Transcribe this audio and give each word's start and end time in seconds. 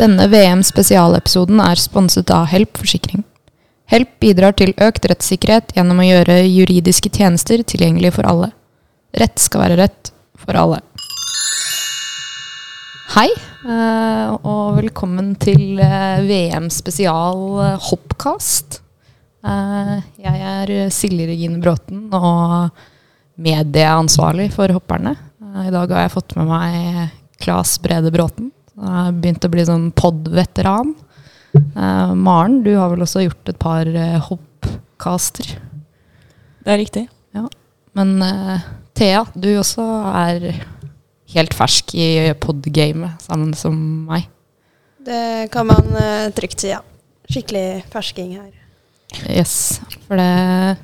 Denne 0.00 0.24
VM-spesialepisoden 0.32 1.58
er 1.60 1.76
sponset 1.76 2.30
av 2.32 2.46
Help 2.48 2.78
forsikring. 2.80 3.20
Help 3.92 4.14
bidrar 4.22 4.54
til 4.56 4.70
økt 4.80 5.04
rettssikkerhet 5.10 5.74
gjennom 5.76 5.98
å 6.00 6.06
gjøre 6.06 6.38
juridiske 6.46 7.10
tjenester 7.12 7.60
tilgjengelig 7.68 8.14
for 8.16 8.28
alle. 8.30 8.48
Rett 9.20 9.42
skal 9.42 9.66
være 9.66 9.76
rett 9.82 10.10
for 10.40 10.56
alle. 10.56 10.78
Hei, 13.12 13.26
eh, 13.28 14.30
og 14.40 14.78
velkommen 14.78 15.34
til 15.42 15.82
eh, 15.84 16.22
VM-spesial 16.24 17.42
eh, 17.66 17.90
Hoppkast. 17.90 18.78
Jeg 19.40 20.40
er 20.52 20.70
Silje 20.92 21.26
Regine 21.30 21.60
Bråten 21.60 22.06
og 22.12 22.72
medieansvarlig 23.40 24.50
for 24.52 24.72
hopperne. 24.76 25.14
I 25.64 25.72
dag 25.72 25.92
har 25.92 26.04
jeg 26.04 26.12
fått 26.12 26.34
med 26.36 26.48
meg 26.48 27.12
Klas 27.40 27.78
Brede 27.80 28.12
Bråten. 28.12 28.50
Jeg 28.80 28.96
har 28.96 29.16
begynt 29.20 29.44
å 29.44 29.52
bli 29.52 29.64
sånn 29.68 29.88
pod-veteran. 29.96 30.94
Eh, 31.54 32.12
Maren, 32.16 32.60
du 32.64 32.72
har 32.78 32.92
vel 32.92 33.04
også 33.04 33.26
gjort 33.26 33.52
et 33.52 33.58
par 33.60 33.88
eh, 33.88 34.18
hoppcaster. 34.30 35.54
Det 36.64 36.72
er 36.72 36.80
riktig. 36.80 37.06
Ja. 37.36 37.44
Men 37.98 38.16
eh, 38.24 38.68
Thea, 38.96 39.24
du 39.34 39.50
også 39.58 39.84
er 40.14 40.62
helt 41.34 41.56
fersk 41.56 41.94
i 41.98 42.30
pod-gamet, 42.40 43.20
sammen 43.24 43.52
som 43.58 43.76
meg. 44.08 44.28
Det 45.04 45.50
kan 45.52 45.68
man 45.68 45.92
eh, 45.96 46.30
trygt 46.36 46.64
si, 46.64 46.72
ja. 46.72 46.80
Skikkelig 47.30 47.84
fersking 47.92 48.34
her. 48.38 48.50
Yes, 49.30 49.80
for 50.06 50.18
det 50.18 50.80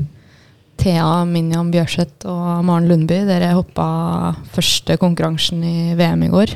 Thea 0.80 1.24
Minjan 1.26 1.70
Bjørseth 1.72 2.28
og 2.28 2.64
Maren 2.66 2.88
Lundby, 2.90 3.22
dere 3.26 3.54
hoppa 3.56 3.88
første 4.54 4.98
konkurransen 5.00 5.64
i 5.64 5.76
VM 5.98 6.26
i 6.26 6.30
går. 6.32 6.52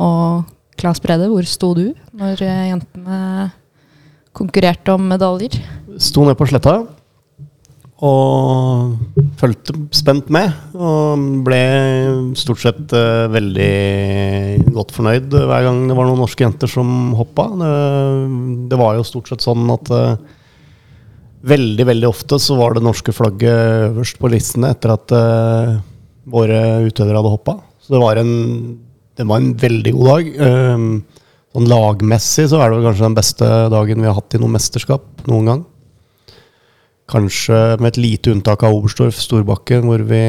Og 0.00 0.44
Claes 0.80 1.00
Brede, 1.02 1.30
hvor 1.30 1.46
sto 1.46 1.70
du 1.76 1.86
når 2.16 2.42
eh, 2.42 2.66
jentene 2.72 3.50
konkurrerte 4.34 4.94
om 4.96 5.06
medaljer? 5.12 5.60
Sto 6.02 6.26
ned 6.26 6.38
på 6.38 6.48
sletta 6.50 6.80
og 8.04 8.96
fulgte 9.38 9.76
spent 9.94 10.30
med. 10.34 10.52
Og 10.74 11.20
ble 11.46 11.60
stort 12.38 12.62
sett 12.64 12.94
eh, 12.96 13.26
veldig 13.32 14.72
godt 14.74 14.94
fornøyd 14.96 15.36
hver 15.36 15.68
gang 15.68 15.84
det 15.88 15.96
var 15.96 16.08
noen 16.10 16.20
norske 16.24 16.44
jenter 16.44 16.70
som 16.70 17.14
hoppa. 17.18 17.48
Det, 17.60 17.74
det 18.72 18.80
var 18.80 18.98
jo 18.98 19.06
stort 19.06 19.30
sett 19.30 19.44
sånn 19.46 19.70
at 19.72 19.92
eh, 19.94 20.16
veldig, 21.44 21.86
veldig 21.92 22.10
ofte 22.10 22.40
så 22.40 22.58
var 22.58 22.74
det 22.74 22.84
norske 22.84 23.14
flagget 23.14 23.92
øverst 23.92 24.20
på 24.20 24.32
listene 24.32 24.72
etter 24.72 24.94
at 24.94 25.12
uh, 25.12 25.74
våre 26.32 26.60
utøvere 26.86 27.20
hadde 27.20 27.32
hoppa. 27.34 27.58
Så 27.84 27.92
det 27.92 28.00
var 28.00 28.16
en, 28.16 28.30
det 29.16 29.26
var 29.28 29.38
en 29.42 29.52
veldig 29.60 29.92
god 29.94 30.08
dag. 30.10 30.32
Eh, 30.48 31.20
sånn 31.54 31.68
lagmessig 31.70 32.48
så 32.50 32.58
er 32.64 32.72
det 32.74 32.82
kanskje 32.88 33.06
den 33.06 33.14
beste 33.18 33.48
dagen 33.70 34.00
vi 34.02 34.08
har 34.10 34.16
hatt 34.18 34.34
i 34.34 34.40
noe 34.42 34.50
mesterskap 34.56 35.04
noen 35.30 35.46
gang. 35.50 35.64
Kanskje 37.10 37.58
med 37.82 37.90
et 37.92 37.98
lite 38.00 38.32
unntak 38.32 38.62
av 38.64 38.72
Oberstdorf 38.78 39.18
Storbakken, 39.20 39.84
hvor 39.84 40.00
vi 40.08 40.20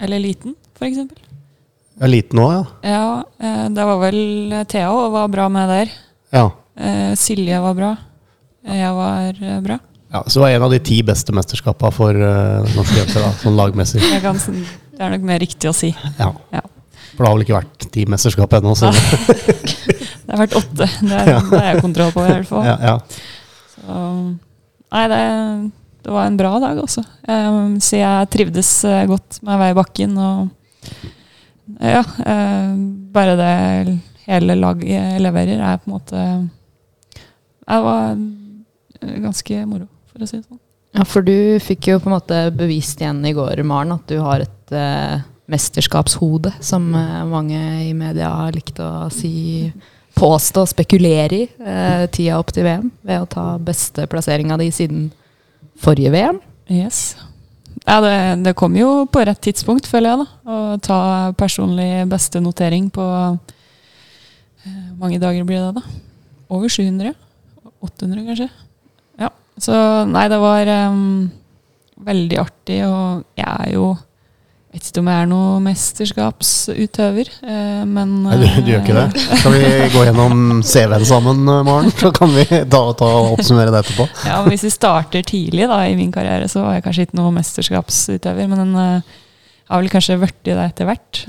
Eller 0.00 0.22
liten, 0.22 0.54
eksempel. 0.80 1.18
er 2.00 2.08
liten 2.12 2.38
òg, 2.38 2.52
ja. 2.54 2.64
Ja, 2.86 3.24
eh, 3.42 3.64
det 3.74 3.84
var 3.88 3.98
vel 4.04 4.20
Thea 4.70 4.92
og 4.94 5.12
var 5.16 5.28
bra 5.28 5.48
med 5.48 5.68
der. 5.68 5.90
ja. 6.32 6.50
Eh, 6.78 7.14
Silje 7.18 7.58
var 7.60 7.74
bra. 7.74 7.96
Jeg 8.62 8.92
var 8.94 9.34
eh, 9.42 9.60
bra. 9.64 9.78
Ja, 10.12 10.22
Så 10.28 10.38
det 10.38 10.42
var 10.44 10.50
en 10.50 10.62
av 10.62 10.70
de 10.70 10.78
ti 10.78 11.02
beste 11.02 11.32
mesterskapene 11.34 11.92
for 11.92 12.14
norske 12.14 13.00
jenter, 13.00 13.20
da, 13.26 13.32
sånn 13.42 13.56
lagmessig. 13.58 14.00
Kan, 14.22 14.38
det 14.94 15.02
er 15.02 15.10
nok 15.10 15.26
mer 15.26 15.40
riktig 15.42 15.68
å 15.68 15.74
si. 15.74 15.90
Ja. 16.20 16.30
Ja. 16.54 16.62
For 17.18 17.24
det 17.24 17.30
har 17.32 17.34
vel 17.34 17.42
ikke 17.48 17.56
vært 17.58 17.86
ti 17.90 18.04
mesterskap 18.06 18.52
ennå, 18.60 18.76
så 18.78 18.92
Det 20.28 20.30
har 20.36 20.42
vært 20.44 20.54
åtte. 20.60 20.86
Det, 20.86 21.08
er, 21.18 21.30
Ja. 21.32 21.38
det 21.42 21.58
har 21.58 21.66
jeg 21.72 21.80
kontroll 21.82 22.12
på, 22.14 22.22
i 22.22 22.30
hvert 22.30 22.46
fall. 22.46 22.66
ja, 22.68 22.76
ja. 22.78 22.96
Så, 23.74 24.02
nei, 24.94 25.04
det, 25.10 25.20
det 26.04 26.12
var 26.14 26.28
en 26.28 26.36
bra 26.38 26.50
dag 26.62 26.78
også. 26.82 27.02
Um, 27.26 27.78
så 27.82 27.98
jeg 27.98 28.28
trivdes 28.34 28.70
eh, 28.86 29.02
godt 29.10 29.40
med 29.42 29.54
å 29.56 29.58
være 29.64 29.74
i 29.74 29.78
bakken. 29.80 30.14
Og 30.20 31.80
ja, 31.82 32.04
um, 32.04 32.78
bare 33.16 33.34
det 33.40 33.50
hele 34.28 34.58
laget 34.60 35.18
leverer, 35.24 35.58
er 35.64 35.80
på 35.80 35.88
en 35.88 35.96
måte 35.96 36.22
Det 37.64 37.80
var 37.88 38.12
eh, 38.12 39.18
ganske 39.24 39.58
moro, 39.68 39.88
for 40.12 40.22
å 40.24 40.28
si 40.28 40.38
det 40.38 40.44
sånn. 40.46 40.60
Ja, 40.96 41.04
for 41.08 41.24
du 41.24 41.34
fikk 41.60 41.90
jo 41.90 41.98
på 42.00 42.08
en 42.12 42.16
måte 42.18 42.44
bevist 42.56 43.00
igjen 43.02 43.24
i 43.28 43.34
går, 43.36 43.60
Maren, 43.68 43.96
at 43.96 44.06
du 44.08 44.20
har 44.24 44.44
et 44.44 44.72
eh, 44.76 45.18
mesterskapshode, 45.48 46.52
som 46.60 46.90
eh, 46.94 47.22
mange 47.28 47.60
i 47.88 47.94
media 47.96 48.30
har 48.42 48.56
likt 48.56 48.80
å 48.84 49.08
si 49.12 49.70
påstå, 50.18 50.64
og 50.64 50.70
spekulere 50.70 51.38
i 51.38 51.46
eh, 51.46 52.04
tida 52.12 52.38
opp 52.40 52.52
til 52.54 52.66
VM, 52.66 52.90
ved 53.06 53.22
å 53.22 53.30
ta 53.30 53.46
beste 53.62 54.06
plasseringa 54.10 54.58
di 54.60 54.68
siden 54.74 55.08
forrige 55.78 56.12
VM. 56.12 56.40
Yes. 56.68 57.16
Ja, 57.86 58.00
det, 58.04 58.42
det 58.44 58.56
kom 58.58 58.74
jo 58.76 59.06
på 59.08 59.22
rett 59.24 59.40
tidspunkt, 59.44 59.88
føler 59.88 60.12
jeg. 60.12 60.24
da. 60.24 60.52
Å 60.52 60.80
ta 60.84 61.00
personlig 61.38 62.04
beste 62.10 62.42
notering 62.44 62.90
på 62.92 63.06
eh, 63.06 64.84
Hvor 64.90 65.06
mange 65.06 65.22
dager 65.22 65.46
blir 65.48 65.62
det, 65.62 65.80
da? 65.80 66.00
Over 66.52 66.72
700? 66.72 67.14
800, 67.84 68.24
kanskje? 68.26 68.48
Ja. 69.20 69.30
Så 69.60 69.74
nei, 70.10 70.26
det 70.32 70.40
var 70.42 70.72
um, 70.90 71.28
veldig 72.08 72.40
artig, 72.42 72.82
og 72.88 73.24
jeg 73.38 73.48
er 73.48 73.72
jo 73.76 73.92
Vet 74.68 74.84
ikke 74.90 75.00
om 75.00 75.06
jeg 75.08 75.22
er 75.24 75.28
noen 75.30 75.62
mesterskapsutøver, 75.64 77.28
eh, 77.40 77.84
men 77.88 78.10
Nei, 78.26 78.36
du, 78.36 78.42
du 78.66 78.68
gjør 78.74 78.82
ikke 78.82 78.96
det? 78.98 79.04
eh, 79.22 79.38
Skal 79.40 79.54
vi 79.54 79.70
gå 79.94 80.02
gjennom 80.04 80.42
CV-en 80.66 81.06
sammen, 81.08 81.40
uh, 81.48 81.62
Maren? 81.64 81.88
Så 81.96 82.10
kan 82.16 82.34
vi 82.36 82.44
ta, 82.44 82.82
ta 83.00 83.08
og 83.22 83.38
oppsummere 83.38 83.72
det 83.72 83.80
etterpå. 83.86 84.06
Ja, 84.28 84.42
men 84.42 84.52
Hvis 84.52 84.66
vi 84.68 84.72
starter 84.74 85.24
tidlig 85.24 85.70
da, 85.70 85.80
i 85.88 85.96
min 85.96 86.12
karriere, 86.12 86.50
så 86.52 86.66
var 86.66 86.76
jeg 86.76 86.84
kanskje 86.84 87.08
ikke 87.08 87.18
noen 87.20 87.38
mesterskapsutøver. 87.40 88.50
Men 88.52 88.76
jeg 88.76 89.72
har 89.72 89.82
vel 89.82 89.90
kanskje 89.92 90.18
blitt 90.20 90.44
det 90.44 90.58
etter 90.60 90.88
hvert. 90.88 91.22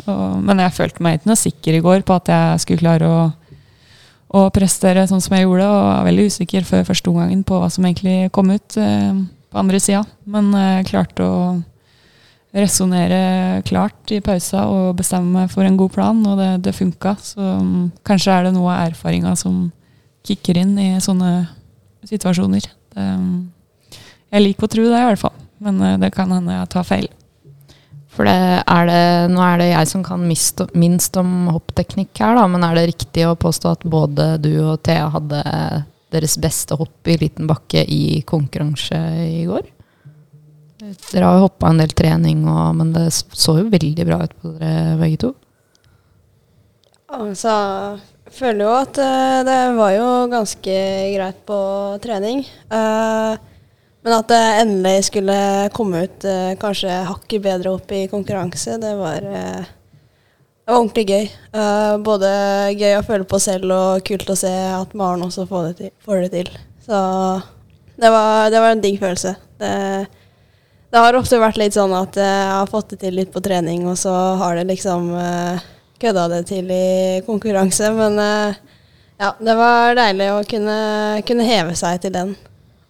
Men 0.43 0.59
jeg 0.65 0.75
følte 0.75 1.03
meg 1.07 1.17
ikke 1.21 1.31
noe 1.31 1.39
sikker 1.39 1.79
i 1.79 1.81
går 1.83 2.03
på 2.07 2.15
at 2.19 2.29
jeg 2.31 2.61
skulle 2.65 2.83
klare 2.83 3.07
å, 3.07 3.23
å 4.35 4.45
prestere 4.55 5.07
sånn 5.09 5.23
som 5.23 5.35
jeg 5.39 5.47
gjorde. 5.47 5.67
Og 5.71 5.81
var 5.89 6.05
veldig 6.11 6.27
usikker 6.31 6.67
før 6.67 6.85
første 6.91 7.11
omgangen 7.11 7.47
på 7.47 7.59
hva 7.63 7.71
som 7.71 7.87
egentlig 7.87 8.29
kom 8.35 8.51
ut 8.51 8.77
eh, 8.79 9.11
på 9.51 9.63
andre 9.63 9.79
sida. 9.83 10.03
Men 10.27 10.51
eh, 10.55 10.71
jeg 10.81 10.91
klarte 10.93 11.23
å 11.27 11.35
resonnere 12.55 13.61
klart 13.67 14.11
i 14.13 14.21
pausa 14.25 14.63
og 14.69 14.97
bestemme 14.97 15.43
meg 15.43 15.51
for 15.53 15.67
en 15.67 15.77
god 15.77 15.93
plan, 15.93 16.21
og 16.25 16.39
det, 16.39 16.49
det 16.65 16.75
funka. 16.77 17.15
Så 17.21 17.37
um, 17.41 17.91
kanskje 18.07 18.33
er 18.33 18.47
det 18.47 18.55
noe 18.55 18.71
av 18.73 18.89
erfaringa 18.89 19.35
som 19.37 19.67
kicker 20.25 20.57
inn 20.61 20.73
i 20.81 20.89
sånne 21.03 21.33
situasjoner. 22.09 22.65
Det, 22.95 23.05
um, 23.05 23.51
jeg 24.29 24.45
liker 24.45 24.65
å 24.67 24.73
tro 24.73 24.87
det, 24.87 24.97
i 24.97 25.07
hvert 25.11 25.21
fall. 25.21 25.37
Men 25.59 25.81
eh, 25.83 25.97
det 25.99 26.11
kan 26.15 26.29
hende 26.31 26.53
jeg 26.53 26.69
tar 26.71 26.85
feil. 26.87 27.07
For 28.13 28.27
det 28.27 28.61
er 28.61 28.89
det, 28.89 29.03
nå 29.33 29.41
er 29.45 29.61
det 29.61 29.69
jeg 29.69 29.89
som 29.91 30.03
kan 30.05 30.21
mist, 30.27 30.61
minst 30.77 31.17
om 31.19 31.49
hoppteknikk 31.53 32.19
her, 32.19 32.35
da, 32.35 32.45
men 32.51 32.65
er 32.65 32.77
det 32.77 32.89
riktig 32.91 33.25
å 33.29 33.37
påstå 33.39 33.73
at 33.77 33.85
både 33.87 34.33
du 34.43 34.51
og 34.63 34.81
Thea 34.85 35.07
hadde 35.13 35.43
deres 36.13 36.35
beste 36.41 36.75
hopp 36.77 37.09
i 37.09 37.19
liten 37.21 37.47
bakke 37.49 37.85
i 37.85 38.21
konkurranse 38.27 38.99
i 39.23 39.45
går? 39.49 39.67
Dere 40.79 41.27
har 41.27 41.35
jo 41.35 41.47
hoppa 41.47 41.73
en 41.73 41.81
del 41.81 41.91
trening, 41.91 42.45
og, 42.47 42.71
men 42.79 42.93
det 42.95 43.09
så 43.11 43.57
jo 43.59 43.67
veldig 43.71 44.05
bra 44.07 44.21
ut 44.23 44.35
på 44.39 44.53
dere 44.55 44.95
begge 45.01 45.19
to. 45.25 45.33
Altså, 47.09 47.53
jeg 48.29 48.35
føler 48.37 48.63
jo 48.63 48.73
at 48.77 48.99
eh, 49.01 49.39
det 49.47 49.57
var 49.75 49.93
jo 49.95 50.09
ganske 50.29 50.75
greit 51.15 51.39
på 51.49 51.59
trening. 52.03 52.43
Eh, 52.45 53.47
men 54.05 54.15
at 54.15 54.29
det 54.31 54.43
endelig 54.61 55.09
skulle 55.09 55.35
komme 55.75 56.05
ut 56.05 56.27
eh, 56.29 56.53
kanskje 56.61 57.01
hakket 57.09 57.43
bedre 57.43 57.73
opp 57.75 57.91
i 57.91 58.05
konkurranse, 58.11 58.77
det 58.79 58.93
var, 59.01 59.25
det 59.25 60.69
var 60.69 60.77
ordentlig 60.77 61.07
gøy. 61.09 61.27
Både 62.05 62.29
gøy 62.77 62.95
å 62.99 63.03
føle 63.09 63.27
på 63.27 63.41
selv 63.41 63.73
og 63.73 64.05
kult 64.07 64.29
å 64.29 64.37
se 64.37 64.53
at 64.77 64.95
Maren 64.95 65.25
også 65.25 65.49
får 65.49 65.71
det 65.71 65.75
til. 65.81 65.91
Får 66.05 66.23
det 66.23 66.31
til. 66.37 66.53
Så 66.85 67.01
det 67.99 68.13
var, 68.13 68.47
det 68.53 68.63
var 68.63 68.77
en 68.77 68.85
digg 68.85 69.01
følelse. 69.01 69.33
Det, 69.59 69.73
det 70.89 71.03
har 71.03 71.17
ofte 71.19 71.41
vært 71.41 71.59
litt 71.61 71.75
sånn 71.77 71.93
at 71.97 72.17
eh, 72.17 72.25
jeg 72.25 72.55
har 72.55 72.71
fått 72.71 72.93
det 72.93 73.01
til 73.03 73.17
litt 73.19 73.33
på 73.33 73.43
trening, 73.45 73.85
og 73.89 73.97
så 73.99 74.13
har 74.41 74.57
det 74.57 74.67
liksom 74.71 75.11
uh, 75.13 75.61
kødda 76.01 76.27
det 76.33 76.43
til 76.49 76.71
i 76.73 77.21
konkurranse. 77.27 77.91
Men 77.95 78.17
eh, 78.23 78.59
ja, 79.21 79.33
det 79.37 79.57
var 79.59 79.97
deilig 79.99 80.31
å 80.33 80.41
kunne, 80.49 80.79
kunne 81.27 81.47
heve 81.47 81.75
seg 81.77 82.01
til 82.03 82.15
den. 82.15 82.33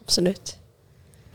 Absolutt. 0.05 0.55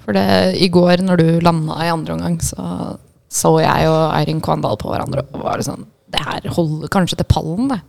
For 0.05 0.16
det, 0.16 0.55
i 0.61 0.69
går 0.72 1.05
når 1.05 1.20
du 1.20 1.28
landa 1.44 1.78
i 1.84 1.93
andre 1.93 2.16
omgang, 2.16 2.40
så 2.44 2.96
så 3.34 3.56
jeg 3.58 3.90
og 3.90 4.12
Eirin 4.14 4.43
Kvandal 4.44 4.78
på 4.78 4.93
hverandre 4.93 5.25
og 5.32 5.43
var 5.43 5.58
det 5.58 5.66
sånn 5.66 5.88
Det 6.14 6.22
her 6.22 6.46
holder 6.55 6.90
kanskje 6.93 7.19
til 7.19 7.26
pallen, 7.26 7.72
det. 7.72 7.81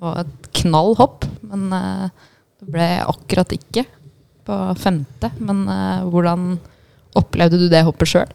Var 0.00 0.18
et 0.22 0.50
knall 0.60 0.92
hopp, 0.98 1.24
men 1.48 1.70
eh, 1.72 2.26
det 2.60 2.68
ble 2.74 2.88
akkurat 3.08 3.54
ikke 3.56 3.86
på 4.44 4.58
femte. 4.80 5.30
Men 5.40 5.62
eh, 5.72 6.02
hvordan 6.12 6.58
opplevde 7.18 7.60
du 7.60 7.68
det 7.72 7.84
hoppet 7.86 8.12
sjøl? 8.12 8.32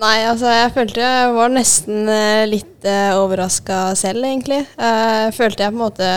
Nei, 0.00 0.24
altså 0.26 0.50
jeg 0.50 0.72
følte 0.74 1.04
jeg 1.04 1.34
var 1.36 1.52
nesten 1.54 2.08
eh, 2.10 2.44
litt 2.50 2.86
uh, 2.88 3.20
overraska 3.22 3.94
selv, 3.96 4.24
egentlig. 4.26 4.64
Eh, 4.74 5.28
følte 5.36 5.62
jeg 5.64 5.70
på 5.70 5.78
en 5.78 5.84
måte 5.84 6.08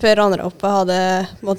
før 0.00 0.24
andre 0.24 0.46
hoppet 0.46 0.78
hadde 0.78 1.02
på 1.42 1.56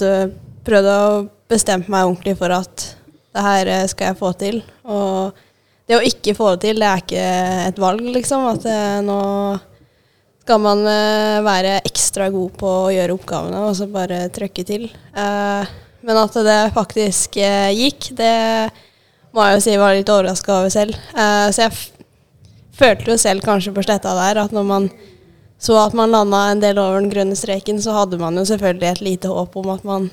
prøvd 0.66 0.89
å 0.89 1.04
bestemme 1.51 1.89
meg 1.92 2.07
ordentlig 2.07 2.36
for 2.39 2.54
at 2.56 2.88
det 3.31 3.45
her 3.45 3.72
eh, 3.72 3.88
skal 3.92 4.12
jeg 4.12 4.19
få 4.19 4.31
til. 4.39 4.62
Og 4.89 5.38
det 5.88 5.98
å 5.98 6.06
ikke 6.06 6.36
få 6.38 6.54
det 6.56 6.63
til, 6.66 6.81
det 6.81 6.89
er 6.89 7.04
ikke 7.04 7.27
et 7.68 7.81
valg, 7.81 8.04
liksom. 8.18 8.48
At 8.51 8.68
eh, 8.69 9.00
nå 9.06 9.22
skal 10.42 10.62
man 10.63 10.84
eh, 10.89 11.39
være 11.45 11.80
ekstra 11.88 12.30
god 12.34 12.56
på 12.60 12.75
å 12.86 12.94
gjøre 12.94 13.16
oppgavene 13.18 13.66
og 13.68 13.75
så 13.77 13.88
bare 13.92 14.25
trøkke 14.34 14.66
til. 14.68 14.88
Eh, 14.89 15.75
men 16.01 16.18
at 16.18 16.38
det 16.48 16.62
faktisk 16.75 17.38
eh, 17.42 17.69
gikk, 17.77 18.12
det 18.18 18.36
må 19.31 19.45
jeg 19.45 19.57
jo 19.57 19.63
si 19.63 19.78
var 19.80 19.95
litt 19.95 20.12
overraska 20.12 20.57
over 20.60 20.74
selv. 20.74 20.98
Uh, 21.16 21.48
så 21.54 21.68
jeg 21.68 21.78
følte 22.75 23.13
jo 23.13 23.22
selv 23.22 23.45
kanskje 23.45 23.74
på 23.75 23.86
sletta 23.86 24.13
der 24.18 24.42
at 24.44 24.56
når 24.56 24.68
man 24.68 24.92
så 25.62 25.75
at 25.78 25.94
man 25.94 26.10
landa 26.10 26.39
en 26.50 26.62
del 26.63 26.80
over 26.81 26.98
den 26.98 27.12
grønne 27.12 27.36
streken, 27.38 27.78
så 27.83 27.94
hadde 27.94 28.18
man 28.18 28.33
jo 28.39 28.44
selvfølgelig 28.50 28.88
et 28.89 29.01
lite 29.06 29.30
håp 29.30 29.57
om 29.62 29.68
at 29.69 29.83
man 29.86 30.07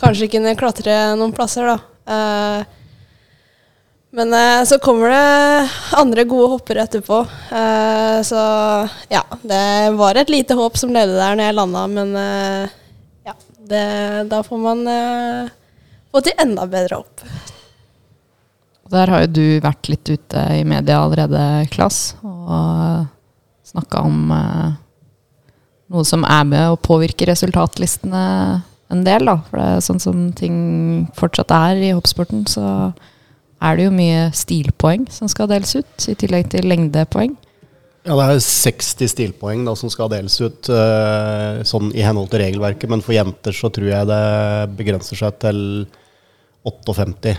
kanskje 0.00 0.30
kunne 0.32 0.54
klatre 0.56 0.94
noen 1.20 1.34
plasser, 1.36 1.68
da. 1.68 1.74
Uh, 2.08 2.78
men 4.16 4.32
uh, 4.32 4.62
så 4.64 4.80
kommer 4.80 5.12
det 5.12 5.74
andre 6.00 6.24
gode 6.24 6.48
hoppere 6.54 6.86
etterpå. 6.88 7.20
Så 8.24 8.40
ja, 9.12 9.20
det 9.44 9.60
var 10.00 10.18
et 10.18 10.32
lite 10.32 10.56
håp 10.58 10.80
som 10.80 10.96
levde 10.96 11.20
der 11.20 11.36
når 11.36 11.50
jeg 11.50 11.58
landa, 11.60 11.84
men 11.92 12.16
ja, 13.28 13.36
det, 13.70 13.84
da 14.32 14.40
får 14.48 14.64
man 14.64 14.82
få 16.10 16.24
til 16.24 16.42
enda 16.42 16.66
bedre 16.72 17.04
hopp. 17.04 17.28
Der 18.90 19.12
har 19.12 19.24
jo 19.24 19.32
du 19.36 19.44
vært 19.62 19.90
litt 19.90 20.10
ute 20.10 20.44
i 20.58 20.64
media 20.66 20.98
allerede, 21.04 21.42
Klass, 21.70 22.16
og 22.26 23.06
snakka 23.70 24.02
om 24.02 24.32
eh, 24.34 24.72
noe 25.94 26.06
som 26.06 26.26
er 26.26 26.48
med 26.48 26.72
å 26.72 26.80
påvirke 26.80 27.28
resultatlistene 27.30 28.24
en 28.90 29.04
del, 29.06 29.28
da. 29.28 29.36
For 29.46 29.60
det 29.60 29.68
er 29.76 29.84
sånn 29.86 30.02
som 30.02 30.24
ting 30.34 30.56
fortsatt 31.18 31.54
er 31.54 31.84
i 31.90 31.92
hoppsporten, 31.94 32.42
så 32.50 32.90
er 33.60 33.76
det 33.76 33.86
jo 33.86 33.94
mye 33.94 34.26
stilpoeng 34.34 35.06
som 35.12 35.30
skal 35.30 35.50
deles 35.50 35.76
ut, 35.78 36.08
i 36.10 36.16
tillegg 36.18 36.50
til 36.50 36.66
lengdepoeng. 36.70 37.36
Ja, 38.08 38.16
det 38.16 38.26
er 38.32 38.42
60 38.42 39.10
stilpoeng 39.12 39.66
da, 39.68 39.74
som 39.76 39.92
skal 39.92 40.08
deles 40.10 40.38
ut 40.40 40.70
uh, 40.72 41.60
sånn 41.68 41.90
i 41.92 42.02
henhold 42.02 42.30
til 42.32 42.40
regelverket. 42.42 42.88
Men 42.90 43.04
for 43.04 43.14
jenter 43.14 43.54
så 43.54 43.68
tror 43.70 43.90
jeg 43.92 44.08
det 44.08 44.24
begrenser 44.78 45.20
seg 45.20 45.36
til 45.44 45.60
58. 46.64 47.36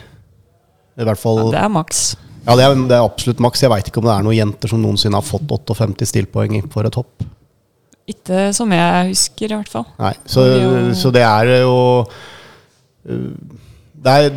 I 1.01 1.07
hvert 1.07 1.21
fall 1.21 1.42
Ja, 1.44 1.50
det 1.56 1.63
er 1.65 1.74
maks. 1.74 2.03
Ja, 2.42 2.56
det 2.57 2.65
er, 2.65 2.80
det 2.89 2.95
er 2.98 3.06
absolutt 3.06 3.42
maks. 3.44 3.62
Jeg 3.62 3.69
veit 3.74 3.89
ikke 3.89 4.01
om 4.01 4.07
det 4.07 4.15
er 4.15 4.25
noen 4.25 4.38
jenter 4.38 4.71
som 4.71 4.81
noensinne 4.81 5.19
har 5.19 5.25
fått 5.25 5.45
58 5.50 6.09
stilpoeng 6.09 6.57
for 6.74 6.88
et 6.89 6.98
hopp. 6.98 7.27
Ikke 8.09 8.48
som 8.57 8.71
jeg 8.74 9.12
husker, 9.12 9.51
i 9.51 9.59
hvert 9.59 9.69
fall. 9.71 9.86
Nei, 10.01 10.15
så, 10.25 10.45
så 10.98 11.12
det 11.13 11.21
er 11.21 11.51
jo 11.62 11.75
uh, 12.01 13.27
det 14.01 14.15
er, 14.18 14.31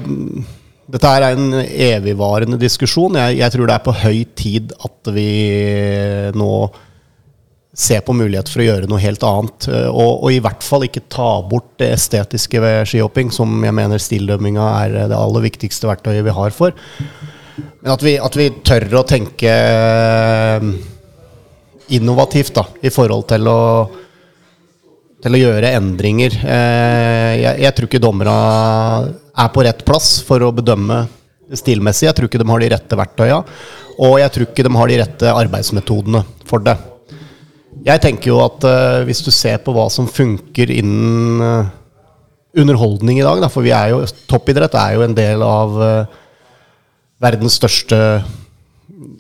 Dette 0.95 1.13
er 1.17 1.27
en 1.31 1.57
evigvarende 1.63 2.59
diskusjon. 2.61 3.17
Jeg, 3.17 3.39
jeg 3.41 3.55
tror 3.55 3.71
det 3.71 3.79
er 3.79 3.87
på 3.87 3.97
høy 4.05 4.19
tid 4.37 4.75
at 4.85 5.15
vi 5.17 5.29
nå 6.37 6.51
ser 7.75 8.05
på 8.07 8.15
mulighet 8.17 8.51
for 8.51 8.63
å 8.63 8.67
gjøre 8.69 8.89
noe 8.91 9.03
helt 9.03 9.25
annet. 9.27 9.69
uh, 9.71 9.89
Og, 9.91 10.25
og 10.25 10.29
i 10.33 10.41
hvert 10.45 10.65
fall 10.67 10.87
ikke 10.87 11.07
ta 11.13 11.29
bort 11.51 11.73
det 11.83 11.93
estetiske 11.97 12.63
ved 12.63 12.89
skihopping, 12.91 13.33
som 13.35 13.57
jeg 13.67 13.77
mener 13.77 14.03
stilldømminga 14.03 14.69
er 14.85 14.99
det 15.11 15.19
aller 15.19 15.47
viktigste 15.49 15.91
verktøyet 15.91 16.27
vi 16.27 16.37
har 16.39 16.55
for. 16.55 16.77
Men 17.83 17.93
at 17.95 18.03
vi, 18.03 18.17
at 18.19 18.39
vi 18.39 18.49
tør 18.67 18.89
å 19.01 19.05
tenke 19.09 19.51
uh, 19.51 20.71
innovativt 21.95 22.55
da, 22.57 22.69
i 22.83 22.95
forhold 22.95 23.29
til 23.35 23.51
å 23.51 23.61
til 25.25 25.37
å 25.39 25.41
gjøre 25.41 25.73
endringer. 25.79 26.35
Eh, 26.37 27.33
jeg, 27.41 27.61
jeg 27.65 27.75
tror 27.77 27.89
ikke 27.89 28.03
dommerne 28.05 28.35
er 29.41 29.53
på 29.55 29.65
rett 29.65 29.81
plass 29.87 30.19
for 30.27 30.45
å 30.45 30.53
bedømme 30.55 31.05
stilmessig. 31.57 32.09
Jeg 32.11 32.19
tror 32.19 32.29
ikke 32.29 32.43
de 32.43 32.49
har 32.51 32.61
de 32.61 32.73
rette 32.75 32.99
verktøya, 32.99 33.39
og 34.05 34.19
jeg 34.21 34.35
tror 34.35 34.51
ikke 34.51 34.67
de 34.67 34.75
har 34.77 34.91
de 34.91 34.99
rette 35.01 35.33
arbeidsmetodene 35.45 36.25
for 36.49 36.65
det. 36.67 36.77
Jeg 37.85 38.01
tenker 38.01 38.31
jo 38.31 38.39
at 38.41 38.65
uh, 38.65 39.03
hvis 39.05 39.21
du 39.25 39.29
ser 39.35 39.59
på 39.61 39.75
hva 39.77 39.91
som 39.93 40.09
funker 40.09 40.71
innen 40.73 41.43
uh, 41.45 41.73
underholdning 42.57 43.19
i 43.21 43.27
dag, 43.27 43.43
da, 43.43 43.51
for 43.53 43.67
vi 43.67 43.75
er 43.77 43.93
jo, 43.93 44.05
toppidrett 44.31 44.77
er 44.81 44.95
jo 44.97 45.05
en 45.05 45.17
del 45.17 45.45
av 45.45 45.75
uh, 45.77 46.23
verdens 47.21 47.59
største 47.61 47.99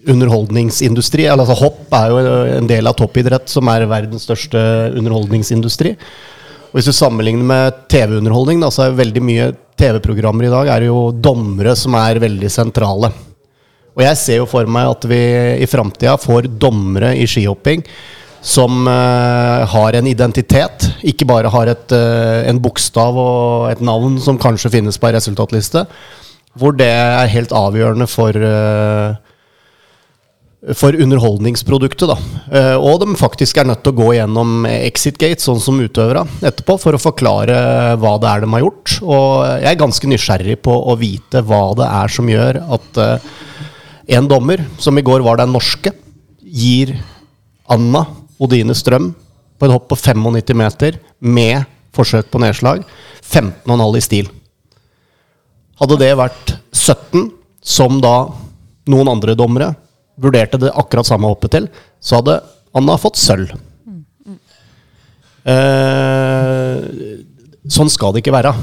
underholdningsindustri. 0.09 1.27
Altså 1.29 1.57
hopp 1.59 1.93
er 1.97 2.13
jo 2.13 2.23
en 2.61 2.71
del 2.71 2.89
av 2.89 2.97
toppidrett 2.97 3.53
som 3.53 3.69
er 3.73 3.85
verdens 3.91 4.25
største 4.25 4.61
underholdningsindustri. 4.97 5.95
Og 6.73 6.79
Hvis 6.79 6.89
du 6.89 6.97
sammenligner 6.97 7.45
med 7.49 7.85
TV-underholdning, 7.93 8.65
så 8.73 8.87
er 8.87 8.97
veldig 8.97 9.23
mye 9.25 9.53
TV-programmer 9.79 10.49
i 10.49 10.53
dag 10.53 10.73
er 10.73 10.89
jo 10.89 11.09
dommere 11.13 11.77
som 11.79 11.97
er 12.01 12.23
veldig 12.23 12.51
sentrale. 12.53 13.13
Og 13.95 14.03
jeg 14.03 14.19
ser 14.19 14.41
jo 14.41 14.51
for 14.51 14.67
meg 14.67 14.91
at 14.91 15.07
vi 15.07 15.23
i 15.63 15.71
framtida 15.71 16.17
får 16.19 16.49
dommere 16.59 17.13
i 17.19 17.29
skihopping 17.31 17.85
som 18.45 18.85
uh, 18.87 19.65
har 19.73 19.97
en 19.97 20.09
identitet. 20.09 20.91
Ikke 21.07 21.27
bare 21.29 21.51
har 21.53 21.71
et, 21.73 21.95
uh, 21.97 22.45
en 22.45 22.61
bokstav 22.63 23.17
og 23.17 23.71
et 23.73 23.81
navn 23.85 24.19
som 24.23 24.41
kanskje 24.41 24.75
finnes 24.77 25.01
på 25.01 25.09
ei 25.09 25.15
resultatliste. 25.17 25.87
Hvor 26.55 26.77
det 26.77 26.91
er 26.93 27.33
helt 27.33 27.55
avgjørende 27.57 28.07
for 28.11 28.37
uh, 28.37 29.17
for 30.77 30.97
underholdningsproduktet. 30.97 32.09
da. 32.09 32.15
Og 32.81 33.03
de 33.03 33.19
faktisk 33.21 33.59
er 33.61 33.67
nødt 33.69 33.83
til 33.85 33.93
å 33.93 33.99
gå 33.99 34.07
gjennom 34.17 34.65
Exit 34.65 35.19
Gate, 35.21 35.45
sånn 35.45 35.61
som 35.61 35.77
utøvere, 35.77 36.23
etterpå, 36.41 36.79
for 36.81 36.97
å 36.97 37.01
forklare 37.03 37.59
hva 38.01 38.15
det 38.17 38.31
er 38.31 38.41
de 38.41 38.49
har 38.55 38.63
gjort. 38.63 38.95
Og 39.05 39.45
jeg 39.61 39.69
er 39.69 39.83
ganske 39.83 40.09
nysgjerrig 40.09 40.57
på 40.65 40.73
å 40.73 40.97
vite 40.97 41.45
hva 41.45 41.67
det 41.77 41.91
er 42.01 42.17
som 42.17 42.33
gjør 42.33 42.63
at 42.79 43.03
en 44.17 44.31
dommer, 44.33 44.65
som 44.81 44.97
i 44.97 45.05
går 45.05 45.29
var 45.29 45.43
den 45.43 45.53
norske, 45.53 45.93
gir 46.41 46.97
Anna 47.69 48.07
Odine 48.43 48.75
Strøm 48.77 49.13
på 49.59 49.67
et 49.67 49.75
hopp 49.75 49.89
på 49.91 49.99
95 49.99 50.57
meter 50.59 50.99
med 51.21 51.65
forsøk 51.95 52.31
på 52.33 52.41
nedslag 52.43 52.83
15,5 53.23 53.99
i 53.99 54.03
stil. 54.03 54.31
Hadde 55.81 55.99
det 56.01 56.11
vært 56.19 56.57
17, 56.75 57.31
som 57.65 58.01
da 58.03 58.17
noen 58.91 59.11
andre 59.11 59.35
dommere 59.39 59.73
vurderte 60.21 60.61
det 60.63 60.75
akkurat 60.75 61.09
samme 61.09 61.31
hoppet 61.31 61.55
til, 61.57 61.69
så 61.99 62.21
hadde 62.21 62.41
Anna 62.77 62.97
fått 63.01 63.19
sølv. 63.19 63.55
Eh, 65.45 66.81
sånn 67.71 67.91
skal 67.93 68.15
det 68.15 68.23
ikke 68.23 68.35
være. 68.35 68.55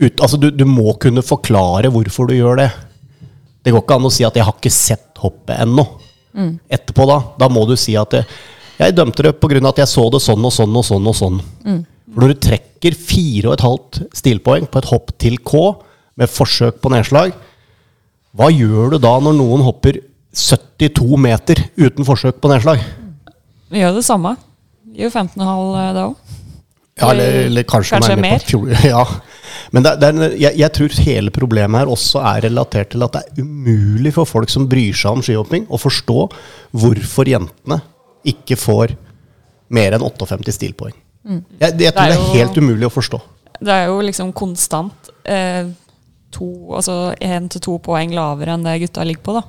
Ut, 0.00 0.22
altså 0.22 0.38
du, 0.40 0.48
du 0.54 0.64
må 0.68 0.94
kunne 1.00 1.24
forklare 1.24 1.90
hvorfor 1.92 2.30
du 2.30 2.36
gjør 2.38 2.62
det. 2.62 2.70
Det 3.60 3.74
går 3.74 3.84
ikke 3.84 3.98
an 4.00 4.08
å 4.08 4.12
si 4.12 4.24
at 4.24 4.36
'jeg 4.36 4.46
har 4.46 4.56
ikke 4.56 4.72
sett 4.72 5.20
hoppet 5.20 5.60
ennå'. 5.60 5.86
Etterpå, 6.70 7.06
da. 7.06 7.18
Da 7.38 7.48
må 7.52 7.66
du 7.68 7.76
si 7.76 7.96
at 7.98 8.12
jeg, 8.16 8.24
jeg 8.80 8.96
dømte 8.96 9.26
det 9.26 9.34
pga. 9.36 9.60
at 9.68 9.82
jeg 9.82 9.90
så 9.92 10.06
det 10.12 10.22
sånn 10.24 10.44
og 10.44 10.52
sånn 10.54 10.76
og 10.76 10.86
sånn. 10.86 11.06
og 11.06 11.16
sånn. 11.16 11.40
For 12.10 12.24
når 12.24 12.32
du 12.32 12.40
trekker 12.48 12.96
4,5 12.96 14.06
stilpoeng 14.16 14.66
på 14.70 14.80
et 14.80 14.90
hopp 14.90 15.12
til 15.20 15.38
K 15.44 15.74
med 16.18 16.32
forsøk 16.32 16.80
på 16.82 16.92
nedslag, 16.92 17.34
hva 18.36 18.48
gjør 18.50 18.94
du 18.94 18.98
da 19.02 19.16
når 19.22 19.36
noen 19.36 19.64
hopper 19.66 20.00
72 20.32 21.18
meter 21.18 21.64
uten 21.76 22.06
forsøk 22.06 22.38
på 22.40 22.50
nedslag? 22.52 22.82
Vi 23.70 23.82
gjør 23.82 23.98
det 23.98 24.06
samme. 24.06 24.36
Gir 24.90 25.08
jo 25.08 25.12
15,5 25.12 25.94
da 25.94 26.06
òg. 26.08 26.36
Ja, 27.00 27.12
eller, 27.14 27.36
eller 27.46 27.64
kanskje, 27.64 27.96
Kanskje 27.96 28.16
mer? 28.20 28.42
Fjor, 28.44 28.72
ja. 28.84 29.04
Men 29.72 29.86
det, 29.86 29.94
det 30.02 30.32
jeg, 30.40 30.56
jeg 30.60 30.72
tror 30.76 30.96
hele 31.06 31.32
problemet 31.32 31.80
her 31.80 31.92
også 31.92 32.20
er 32.32 32.44
relatert 32.48 32.90
til 32.92 33.06
at 33.06 33.14
det 33.16 33.22
er 33.22 33.46
umulig 33.46 34.12
for 34.16 34.28
folk 34.28 34.52
som 34.52 34.66
bryr 34.68 34.96
seg 34.96 35.16
om 35.16 35.24
skihopping, 35.24 35.64
å 35.70 35.80
forstå 35.80 36.26
hvorfor 36.82 37.30
jentene 37.30 37.80
ikke 38.24 38.56
får 38.58 38.96
mer 39.70 39.92
enn 39.96 40.02
58 40.02 40.52
stilpoeng. 40.56 40.94
Jeg, 41.24 41.40
jeg 41.60 41.70
tror 41.70 41.76
det 41.78 41.78
Det 41.78 41.94
er 41.94 42.10
er 42.10 42.14
jo- 42.16 42.32
helt 42.34 42.56
umulig 42.58 42.86
å 42.88 42.92
forstå. 42.94 43.20
Det 43.60 43.68
er 43.74 43.86
jo 43.86 44.00
liksom 44.00 44.32
konstant 44.32 45.10
eh, 45.24 45.66
to, 46.32 46.46
altså 46.74 47.14
én 47.20 47.48
til 47.50 47.60
to 47.60 47.78
poeng 47.78 48.10
lavere 48.14 48.54
enn 48.54 48.64
det 48.64 48.80
gutta 48.80 49.04
ligger 49.04 49.22
på. 49.22 49.32
da. 49.34 49.42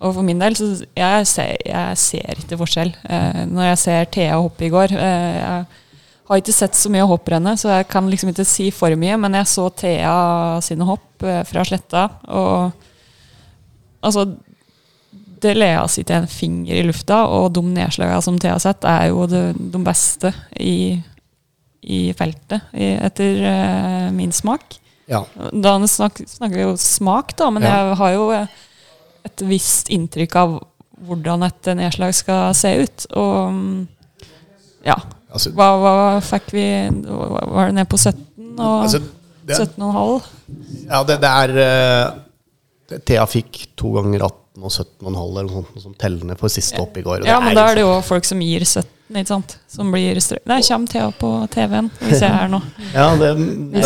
Og 0.00 0.14
for 0.14 0.22
min 0.22 0.38
del, 0.38 0.54
så 0.54 0.84
jeg 0.96 1.26
ser 1.26 1.56
jeg 1.66 1.96
ser 1.98 2.34
ikke 2.38 2.56
forskjell. 2.58 2.94
Eh, 3.08 3.44
når 3.50 3.62
jeg 3.74 3.78
ser 3.78 4.04
Thea 4.14 4.36
hoppe 4.40 4.64
i 4.64 4.70
går 4.70 4.92
eh, 4.92 5.64
Jeg 6.28 6.30
har 6.30 6.36
ikke 6.42 6.52
sett 6.52 6.74
så 6.76 6.90
mye 6.92 7.06
hopprennet, 7.08 7.58
så 7.58 7.68
jeg 7.76 7.88
kan 7.88 8.08
liksom 8.10 8.28
ikke 8.30 8.44
si 8.46 8.70
for 8.70 8.90
mye, 8.96 9.16
men 9.18 9.32
jeg 9.34 9.46
så 9.46 9.68
Thea 9.74 10.60
sine 10.60 10.84
hopp 10.84 11.22
eh, 11.24 11.42
fra 11.44 11.64
sletta, 11.64 12.08
og 12.28 12.72
altså 14.04 14.26
Det 15.42 15.54
sitter 15.90 16.14
en 16.18 16.26
finger 16.30 16.74
i 16.74 16.86
lufta, 16.86 17.22
og 17.26 17.52
de 17.54 17.62
nedslagene 17.62 18.22
som 18.24 18.38
Thea 18.38 18.56
har 18.56 18.62
sett, 18.64 18.84
er 18.84 19.08
jo 19.10 19.26
de, 19.30 19.42
de 19.54 19.80
beste 19.84 20.32
i, 20.58 20.98
i 21.82 22.00
feltet, 22.18 22.70
i, 22.74 22.94
etter 22.96 23.42
uh, 23.44 24.08
min 24.14 24.32
smak. 24.32 24.78
Ja. 25.08 25.22
Da 25.52 25.76
snak, 25.88 26.20
snakker 26.28 26.56
vi 26.56 26.66
jo 26.66 26.74
smak, 26.76 27.36
da, 27.38 27.50
men 27.50 27.62
Ja. 27.64 27.76
jeg 27.88 28.00
har 28.00 28.12
jo 28.12 28.26
et 29.28 29.44
visst 29.48 29.88
inntrykk 29.92 30.36
av 30.36 30.58
hvordan 31.06 31.46
et 31.46 31.70
nedslag 31.78 32.14
skal 32.16 32.54
se 32.58 32.74
ut. 32.82 33.06
Og 33.16 33.52
mm, 33.54 33.86
ja. 34.88 34.98
Altså, 35.28 35.52
Hva, 35.52 35.66
hva 35.76 35.94
fikk 36.24 36.54
vi 36.56 36.62
Var 36.88 37.66
det 37.68 37.74
ned 37.76 37.88
på 37.92 37.98
17? 38.00 38.22
Og 38.56 38.84
altså, 38.86 39.02
17,5? 39.44 40.28
ja, 40.88 41.02
det, 41.04 41.18
det 41.20 41.32
er 41.42 41.52
uh, 41.60 42.98
Thea 43.04 43.26
fikk 43.28 43.58
to 43.76 43.92
ganger 43.98 44.24
18 44.24 44.47
og 44.64 44.70
17,5 44.72 45.08
eller 45.08 45.48
noe 45.48 45.64
sånt 45.68 45.82
som 45.82 45.94
tellende 45.98 46.36
for 46.38 46.48
siste 46.52 46.80
opp 46.82 46.96
i 46.98 47.02
går. 47.06 47.24
Ja, 47.26 47.38
men 47.40 47.54
da 47.54 47.66
er 47.70 47.74
det 47.76 47.82
liksom- 47.84 47.98
jo 48.02 48.06
folk 48.08 48.24
som 48.28 48.40
gir 48.42 48.64
17, 48.64 48.86
ikke 49.16 49.26
sant? 49.32 49.56
Som 49.68 49.92
blir 49.92 50.20
strø... 50.20 50.38
Der 50.46 50.62
kommer 50.66 50.88
Thea 50.88 51.10
på 51.18 51.30
TV-en, 51.50 51.90
hvis 52.00 52.20
jeg 52.20 52.30
er 52.30 52.48
nå. 52.48 52.62
Ja, 52.94 53.08
det, 53.16 53.30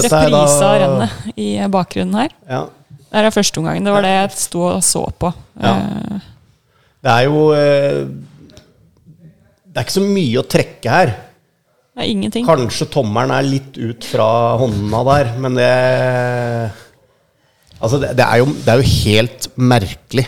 Reprise 0.02 0.64
av 0.66 0.78
rennet 0.82 1.10
i 1.36 1.48
bakgrunnen 1.68 2.14
her. 2.22 2.30
Ja. 2.48 2.62
Det 3.12 3.24
er 3.26 3.30
første 3.30 3.58
omgang. 3.60 3.84
Det 3.84 3.92
var 3.92 4.02
det 4.02 4.12
jeg 4.14 4.30
sto 4.40 4.62
og 4.70 4.82
så 4.82 5.04
på. 5.20 5.32
Ja. 5.60 5.74
Eh, 5.76 6.20
Det 7.02 7.10
er 7.10 7.24
jo 7.26 7.40
eh, 7.52 8.04
Det 9.66 9.76
er 9.76 9.84
ikke 9.84 9.98
så 9.98 10.04
mye 10.06 10.38
å 10.40 10.46
trekke 10.48 10.90
her. 10.90 11.12
Det 11.92 12.04
er 12.06 12.08
ingenting. 12.08 12.46
Kanskje 12.48 12.86
tommelen 12.88 13.30
er 13.36 13.42
litt 13.44 13.76
ut 13.76 14.04
fra 14.08 14.56
hånda 14.56 15.02
der, 15.10 15.32
men 15.38 15.54
det 15.60 16.72
Altså, 17.82 17.98
det, 17.98 18.12
det, 18.16 18.22
er, 18.24 18.38
jo, 18.38 18.46
det 18.46 18.68
er 18.70 18.78
jo 18.78 18.90
helt 19.02 19.46
merkelig. 19.58 20.24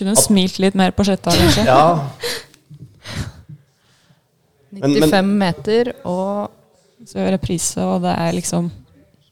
Kunne 0.00 0.16
smilt 0.16 0.56
litt 0.62 0.76
mer 0.78 0.90
på 0.96 1.04
sletta, 1.06 1.30
kanskje. 1.40 1.64
Ja, 1.68 2.08
Men- 4.70 4.92
men- 4.94 5.02
95 5.10 5.38
meter 5.38 5.92
og 6.06 6.50
Så 7.06 7.22
reprise, 7.32 7.80
og 7.80 8.02
det 8.04 8.12
er 8.12 8.32
liksom 8.36 8.70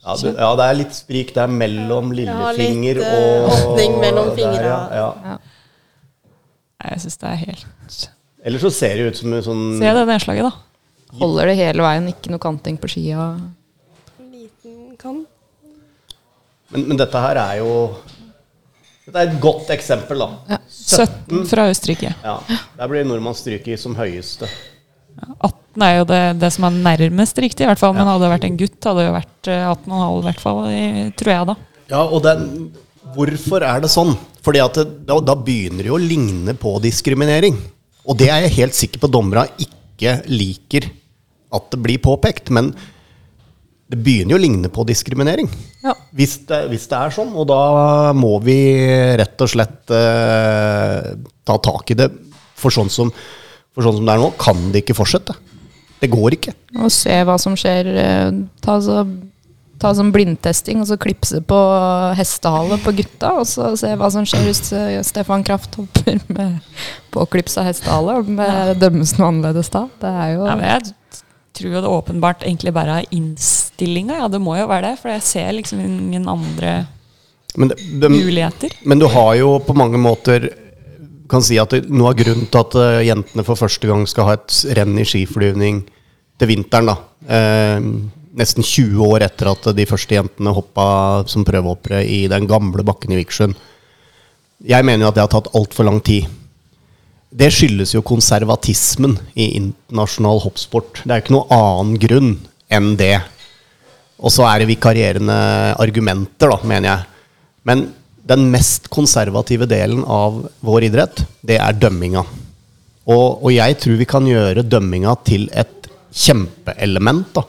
ja, 0.08 0.14
det, 0.16 0.30
ja, 0.38 0.48
det 0.56 0.64
er 0.64 0.76
litt 0.78 0.94
sprik 0.96 1.34
der 1.36 1.50
mellom 1.52 2.12
lillefinger 2.16 2.96
litt, 2.96 3.04
eh, 3.04 3.44
og 3.44 3.50
åpning 3.74 3.98
mellom 4.00 4.30
fingra. 4.38 4.76
ja, 4.94 5.08
ja. 5.26 5.36
Nei, 6.78 6.90
Jeg 6.94 7.00
syns 7.02 7.18
det 7.18 7.28
er 7.28 7.40
helt 7.42 7.66
Ellers 8.46 8.62
så 8.62 8.70
ser 8.72 8.94
det 8.96 9.06
ut 9.10 9.16
som 9.18 9.32
en 9.34 9.42
sånn 9.42 9.62
Se 9.82 9.92
det 9.98 10.04
nedslaget, 10.08 10.46
da. 10.48 11.18
holder 11.18 11.46
det 11.50 11.56
hele 11.58 11.82
veien. 11.82 12.06
Ikke 12.08 12.30
noe 12.30 12.38
kanting 12.38 12.78
på 12.78 12.88
skia. 12.88 13.24
Liten 14.30 14.96
kan. 14.96 15.26
men, 16.70 16.86
men 16.88 16.96
dette 16.96 17.18
her 17.20 17.36
er 17.42 17.58
jo 17.58 17.72
Dette 19.08 19.22
er 19.22 19.30
et 19.30 19.38
godt 19.40 19.70
eksempel, 19.72 20.20
da. 20.20 20.26
Ja. 20.52 20.58
17 20.68 21.46
fra 21.48 21.64
Østerrike. 21.72 22.10
Ja, 22.20 22.34
Der 22.76 22.90
blir 22.90 23.06
nordmann 23.08 23.36
stryket 23.36 23.80
som 23.80 23.94
høyeste. 23.96 24.48
18 25.40 25.84
er 25.86 25.94
jo 25.96 26.04
det, 26.10 26.20
det 26.42 26.50
som 26.52 26.66
er 26.68 26.76
nærmest 26.76 27.40
riktig, 27.40 27.64
i 27.64 27.70
hvert 27.70 27.80
fall. 27.80 27.94
Men 27.96 28.04
hadde 28.10 28.26
det 28.26 28.34
vært 28.34 28.44
en 28.50 28.58
gutt, 28.60 28.76
hadde 28.84 29.00
det 29.00 29.06
jo 29.08 29.14
vært 29.16 29.50
eh, 29.54 29.64
18,5 29.72 30.04
i 30.20 30.26
hvert 30.28 30.44
fall, 30.44 30.60
tror 31.22 31.32
jeg 31.32 31.48
da. 31.48 31.56
Ja, 31.88 32.02
og 32.04 32.20
den, 32.26 32.44
hvorfor 33.16 33.64
er 33.64 33.80
det 33.80 33.90
sånn? 33.94 34.12
Fordi 34.44 34.60
at 34.62 34.76
det, 34.76 34.86
da, 35.08 35.16
da 35.24 35.38
begynner 35.40 35.82
det 35.86 35.90
jo 35.90 35.96
å 35.96 36.04
ligne 36.04 36.54
på 36.60 36.76
diskriminering. 36.84 37.56
Og 38.08 38.20
det 38.20 38.28
er 38.32 38.44
jeg 38.44 38.56
helt 38.60 38.76
sikker 38.76 39.02
på 39.06 39.10
dommerne 39.12 39.48
ikke 39.64 40.18
liker 40.28 40.92
at 41.56 41.72
det 41.72 41.80
blir 41.80 42.04
påpekt. 42.04 42.52
Men 42.52 42.74
det 43.88 43.98
begynner 44.04 44.34
jo 44.34 44.38
å 44.38 44.42
ligne 44.42 44.68
på 44.72 44.84
diskriminering. 44.88 45.48
Ja. 45.84 45.94
Hvis 46.12 46.34
det, 46.48 46.58
hvis 46.68 46.84
det 46.90 46.98
er 46.98 47.14
sånn. 47.14 47.30
Og 47.40 47.46
da 47.48 48.12
må 48.16 48.34
vi 48.44 48.56
rett 49.16 49.40
og 49.44 49.48
slett 49.48 49.92
eh, 49.96 51.12
ta 51.48 51.56
tak 51.64 51.94
i 51.94 51.96
det. 51.96 52.10
For 52.58 52.74
sånn, 52.74 52.90
som, 52.92 53.08
for 53.72 53.86
sånn 53.86 54.00
som 54.00 54.08
det 54.08 54.16
er 54.16 54.20
nå, 54.20 54.28
kan 54.40 54.60
det 54.74 54.82
ikke 54.84 54.96
fortsette. 54.98 55.36
Det 56.02 56.10
går 56.12 56.36
ikke. 56.36 56.52
Og 56.84 56.92
se 56.94 57.16
hva 57.24 57.38
som 57.40 57.56
skjer. 57.58 57.88
eh, 58.02 58.28
Ta, 58.64 58.76
så, 58.84 59.00
ta 59.80 59.94
sånn 59.94 60.12
blindtesting, 60.14 60.82
og 60.82 60.88
så 60.90 60.98
klipse 61.00 61.40
på 61.48 61.58
hestehale 62.18 62.76
på 62.84 62.92
gutta. 62.98 63.32
Og 63.40 63.48
så 63.48 63.72
se 63.78 63.94
hva 63.96 64.12
som 64.12 64.26
skjer 64.28 64.44
hvis 64.50 64.62
eh, 64.76 64.98
Stefan 65.06 65.46
Kraft 65.48 65.78
hopper 65.80 66.20
med 66.34 66.58
påklipsa 67.14 67.64
hestehale. 67.66 68.20
Dømmes 68.78 69.16
noe 69.16 69.32
annerledes 69.32 69.72
da. 69.74 69.86
Det 70.02 70.12
er 70.12 70.34
jo 70.36 70.48
Ja, 70.50 70.58
tror 71.58 71.74
jo 71.74 71.82
det 71.82 71.90
åpenbart 71.90 72.46
egentlig 72.46 72.72
bare 72.76 73.00
er 73.00 73.10
innstillinga. 73.14 74.22
Ja, 74.22 74.30
det 74.32 74.40
må 74.42 74.56
jo 74.58 74.68
være 74.70 74.92
det, 74.92 75.00
for 75.02 75.12
jeg 75.12 75.26
ser 75.26 75.52
liksom 75.56 75.82
ingen 75.84 76.28
andre 76.30 76.80
Men, 77.56 77.72
det, 77.72 77.78
det, 78.00 78.10
muligheter. 78.12 78.74
Men 78.84 79.02
du 79.02 79.08
har 79.10 79.34
jo 79.40 79.58
på 79.64 79.76
mange 79.76 80.00
måter 80.00 80.50
kan 81.28 81.44
si 81.44 81.58
at 81.60 81.74
det, 81.74 81.88
Noe 81.92 82.12
av 82.12 82.18
grunnen 82.18 82.48
til 82.48 82.62
at 82.62 82.76
eh, 82.80 83.06
jentene 83.10 83.44
for 83.44 83.60
første 83.60 83.88
gang 83.90 84.06
skal 84.08 84.30
ha 84.30 84.36
et 84.38 84.60
renn 84.78 84.96
i 84.96 85.06
skiflyvning 85.06 85.82
til 86.38 86.48
vinteren, 86.48 86.88
da 86.88 86.96
eh, 87.28 87.88
nesten 88.38 88.64
20 88.64 89.02
år 89.02 89.24
etter 89.26 89.50
at 89.50 89.70
de 89.76 89.86
første 89.88 90.14
jentene 90.14 90.54
hoppa 90.54 90.88
som 91.30 91.46
prøvehoppere 91.46 92.04
i 92.06 92.26
den 92.30 92.46
gamle 92.50 92.84
bakken 92.86 93.12
i 93.14 93.18
Vikersund 93.18 93.58
Jeg 94.64 94.86
mener 94.86 95.04
jo 95.04 95.10
at 95.10 95.18
det 95.18 95.24
har 95.24 95.32
tatt 95.32 95.50
altfor 95.54 95.86
lang 95.86 96.00
tid. 96.04 96.26
Det 97.28 97.50
skyldes 97.52 97.92
jo 97.92 98.00
konservatismen 98.06 99.18
i 99.36 99.50
internasjonal 99.58 100.40
hoppsport. 100.46 101.02
Det 101.04 101.12
er 101.12 101.22
ikke 101.22 101.34
noen 101.36 101.52
annen 101.52 101.98
grunn 102.00 102.30
enn 102.72 102.94
det. 103.00 103.18
Og 104.18 104.32
så 104.32 104.46
er 104.48 104.62
det 104.62 104.70
vikarierende 104.70 105.36
argumenter, 105.78 106.50
da, 106.54 106.58
mener 106.64 106.88
jeg. 106.88 107.06
Men 107.68 107.84
den 108.28 108.48
mest 108.52 108.88
konservative 108.92 109.68
delen 109.68 110.00
av 110.08 110.40
vår 110.64 110.88
idrett, 110.88 111.22
det 111.44 111.60
er 111.60 111.76
dømminga. 111.76 112.24
Og, 113.08 113.44
og 113.44 113.52
jeg 113.52 113.76
tror 113.80 114.00
vi 114.00 114.08
kan 114.08 114.26
gjøre 114.28 114.66
dømminga 114.66 115.14
til 115.28 115.46
et 115.52 115.88
kjempeelement. 116.12 117.28
da. 117.36 117.44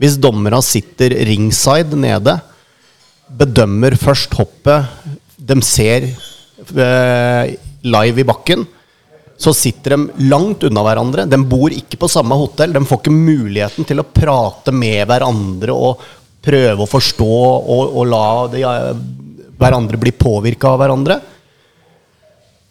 Hvis 0.00 0.18
dommera 0.18 0.60
sitter 0.64 1.14
ringside 1.28 1.98
nede, 1.98 2.36
bedømmer 3.30 3.94
først 4.00 4.34
hoppet, 4.38 4.90
de 5.36 5.56
ser 5.66 6.10
eh, 6.10 7.56
live 7.86 8.22
i 8.22 8.26
bakken, 8.26 8.66
så 9.40 9.54
sitter 9.56 9.94
de 9.94 10.26
langt 10.28 10.62
unna 10.68 10.82
hverandre. 10.84 11.24
De 11.24 11.38
bor 11.48 11.72
ikke 11.72 11.96
på 11.96 12.08
samme 12.12 12.36
hotell. 12.36 12.74
De 12.76 12.82
får 12.84 13.00
ikke 13.00 13.14
muligheten 13.14 13.86
til 13.88 14.02
å 14.02 14.04
prate 14.04 14.74
med 14.76 15.00
hverandre 15.08 15.72
og 15.72 16.02
prøve 16.44 16.84
å 16.84 16.88
forstå 16.88 17.28
og, 17.30 17.94
og 17.96 18.04
la 18.08 18.26
de, 18.52 18.60
hverandre 19.56 20.00
bli 20.00 20.12
påvirka 20.12 20.74
av 20.74 20.82
hverandre. 20.82 21.16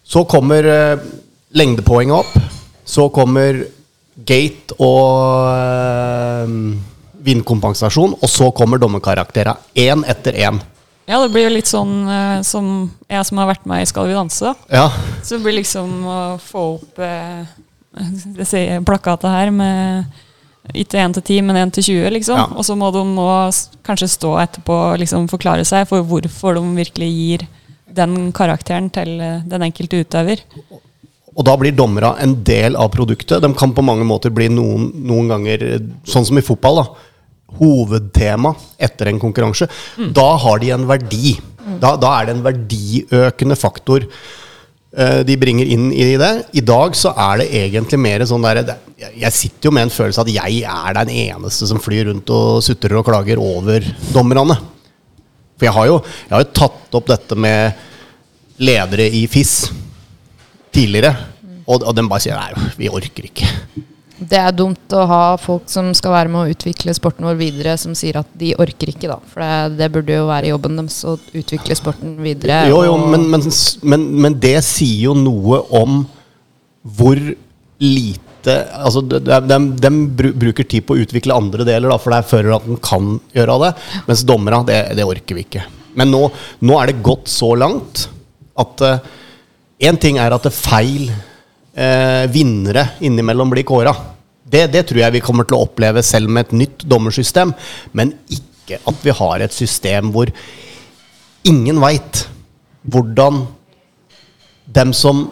Så 0.06 0.24
kommer 0.30 0.70
eh, 0.70 1.10
lengdepoenget 1.58 2.22
opp. 2.22 2.38
Så 2.86 3.10
kommer 3.18 3.64
gate 4.30 4.78
og 4.78 5.50
eh, 5.50 6.56
vindkompensasjon. 7.30 8.14
Og 8.22 8.30
så 8.30 8.52
kommer 8.54 8.82
dommerkarakterene 8.82 9.58
Én 9.90 10.06
etter 10.06 10.38
én. 10.38 10.62
Ja, 11.10 11.18
det 11.24 11.32
blir 11.34 11.48
jo 11.48 11.56
litt 11.56 11.70
sånn 11.70 12.04
eh, 12.06 12.40
som 12.46 12.90
jeg 13.10 13.26
som 13.26 13.42
har 13.42 13.50
vært 13.50 13.66
med 13.70 13.82
i 13.82 13.90
Skal 13.90 14.12
vi 14.12 14.18
danse. 14.18 14.52
da. 14.52 14.54
Ja. 14.70 15.16
Så 15.26 15.38
det 15.38 15.44
blir 15.48 15.58
liksom 15.58 15.96
å 16.06 16.20
få 16.44 16.66
opp 16.76 17.02
eh, 17.02 17.50
jeg 18.38 18.48
ser 18.48 18.84
plakatet 18.86 19.32
her 19.34 19.52
med 19.54 20.20
ikke 20.78 21.00
1 21.02 21.16
til 21.18 21.24
10, 21.40 21.48
men 21.48 21.58
1 21.58 21.72
til 21.80 21.86
20, 21.88 22.12
liksom. 22.20 22.38
Ja. 22.38 22.46
Og 22.54 22.66
så 22.68 22.76
må 22.78 22.92
de 22.94 23.02
nå 23.08 23.26
kanskje 23.86 24.12
stå 24.12 24.36
etterpå 24.44 24.76
og 24.92 25.00
liksom 25.02 25.26
forklare 25.32 25.66
seg 25.66 25.88
for 25.90 26.06
hvorfor 26.06 26.60
de 26.60 26.64
virkelig 26.78 27.10
gir 27.10 27.48
den 27.96 28.30
karakteren 28.36 28.92
til 28.94 29.16
eh, 29.18 29.42
den 29.50 29.66
enkelte 29.66 30.04
utøver. 30.04 30.44
Og 31.40 31.46
da 31.48 31.56
blir 31.58 31.74
dommera 31.74 32.14
en 32.22 32.36
del 32.46 32.76
av 32.78 32.92
produktet. 32.94 33.42
De 33.42 33.50
kan 33.58 33.74
på 33.74 33.86
mange 33.86 34.06
måter 34.06 34.34
bli 34.34 34.50
noen, 34.52 34.92
noen 35.10 35.32
ganger, 35.32 35.66
eh, 35.66 35.88
sånn 36.10 36.28
som 36.28 36.38
i 36.38 36.46
fotball, 36.46 36.84
da, 36.84 37.09
hovedtema 37.60 38.54
etter 38.80 39.10
en 39.12 39.20
konkurranse. 39.22 39.68
Da 40.16 40.28
har 40.44 40.60
de 40.62 40.70
en 40.76 40.86
verdi. 40.90 41.38
Da, 41.82 41.96
da 42.02 42.14
er 42.20 42.30
det 42.30 42.36
en 42.38 42.46
verdiøkende 42.46 43.58
faktor 43.60 44.06
uh, 44.06 45.20
de 45.28 45.36
bringer 45.38 45.68
inn 45.70 45.90
i 45.94 46.08
det. 46.18 46.32
I 46.58 46.64
dag 46.66 46.96
så 46.98 47.12
er 47.14 47.42
det 47.44 47.50
egentlig 47.66 48.00
mer 48.02 48.24
sånn 48.30 48.46
derre 48.46 48.78
jeg- 49.00 49.34
sitter 49.36 49.70
jo 49.70 49.74
med 49.76 49.86
en 49.88 49.94
følelse 49.94 50.24
at 50.24 50.32
jeg 50.34 50.64
er 50.66 50.94
den 50.98 51.10
eneste 51.14 51.68
som 51.70 51.80
flyr 51.80 52.10
rundt 52.10 52.30
og 52.34 52.64
sutrer 52.66 52.98
og 53.00 53.06
klager 53.08 53.38
over 53.40 53.86
dommerne. 54.14 54.58
For 55.60 55.68
jeg 55.68 55.76
har 55.76 55.88
jo, 55.92 56.00
jeg 56.30 56.34
har 56.38 56.44
jo 56.46 56.52
tatt 56.56 56.96
opp 57.00 57.08
dette 57.12 57.36
med 57.36 57.86
ledere 58.60 59.06
i 59.12 59.26
FIS 59.28 59.70
tidligere. 60.74 61.14
Og, 61.70 61.84
og 61.86 61.94
de 61.96 62.04
bare 62.10 62.24
sier 62.24 62.40
nei, 62.40 62.72
vi 62.80 62.90
orker 62.90 63.28
ikke. 63.30 63.46
Det 64.20 64.36
er 64.36 64.52
dumt 64.56 64.94
å 64.96 65.06
ha 65.08 65.24
folk 65.40 65.70
som 65.72 65.94
skal 65.96 66.12
være 66.12 66.32
med 66.32 66.42
å 66.42 66.54
utvikle 66.54 66.94
sporten 66.96 67.28
vår 67.28 67.38
videre, 67.40 67.76
som 67.80 67.94
sier 67.96 68.20
at 68.20 68.32
de 68.40 68.52
orker 68.60 68.92
ikke, 68.92 69.08
da. 69.08 69.16
For 69.32 69.44
det, 69.44 69.78
det 69.80 69.92
burde 69.94 70.18
jo 70.18 70.26
være 70.28 70.52
jobben 70.52 70.80
deres 70.82 70.98
å 71.08 71.16
utvikle 71.40 71.78
sporten 71.80 72.18
videre. 72.24 72.66
Jo, 72.72 72.82
jo, 72.88 72.98
men, 73.00 73.30
men, 73.32 73.46
men, 73.94 74.08
men 74.26 74.36
det 74.44 74.58
sier 74.68 75.06
jo 75.08 75.16
noe 75.18 75.62
om 75.80 76.02
hvor 76.98 77.20
lite 77.20 78.26
Altså, 78.40 79.02
de, 79.04 79.18
de, 79.20 79.56
de 79.84 79.90
bruker 80.40 80.64
tid 80.64 80.86
på 80.88 80.96
å 80.96 81.02
utvikle 81.04 81.36
andre 81.36 81.66
deler, 81.68 81.90
da, 81.92 81.98
for 82.00 82.14
det 82.14 82.22
er 82.22 82.30
før 82.30 82.48
at 82.56 82.68
den 82.70 82.78
kan 82.80 83.10
gjøre 83.36 83.58
det. 83.66 83.72
Mens 84.08 84.22
dommerne, 84.24 84.62
det, 84.70 84.78
det 84.96 85.04
orker 85.04 85.36
vi 85.36 85.44
ikke. 85.44 85.66
Men 86.00 86.08
nå, 86.14 86.22
nå 86.64 86.78
er 86.80 86.88
det 86.88 87.04
gått 87.04 87.28
så 87.28 87.50
langt 87.60 88.06
at 88.64 88.86
én 89.84 90.00
ting 90.00 90.22
er 90.24 90.32
at 90.32 90.48
det 90.48 90.54
feil 90.56 91.12
eh, 91.80 92.26
vinnere 92.32 92.86
innimellom 93.00 93.50
blir 93.54 93.64
kåra. 93.64 93.96
Det, 94.44 94.68
det 94.74 94.88
tror 94.90 95.04
jeg 95.04 95.16
vi 95.16 95.24
kommer 95.24 95.48
til 95.48 95.60
å 95.60 95.66
oppleve 95.68 96.04
selv 96.06 96.32
med 96.32 96.48
et 96.48 96.58
nytt 96.64 96.86
dommersystem. 96.90 97.54
Men 97.94 98.14
ikke 98.28 98.82
at 98.90 99.06
vi 99.06 99.16
har 99.16 99.46
et 99.46 99.56
system 99.56 100.12
hvor 100.14 100.32
ingen 101.48 101.80
veit 101.82 102.26
hvordan 102.90 103.44
dem 104.70 104.94
som 104.94 105.28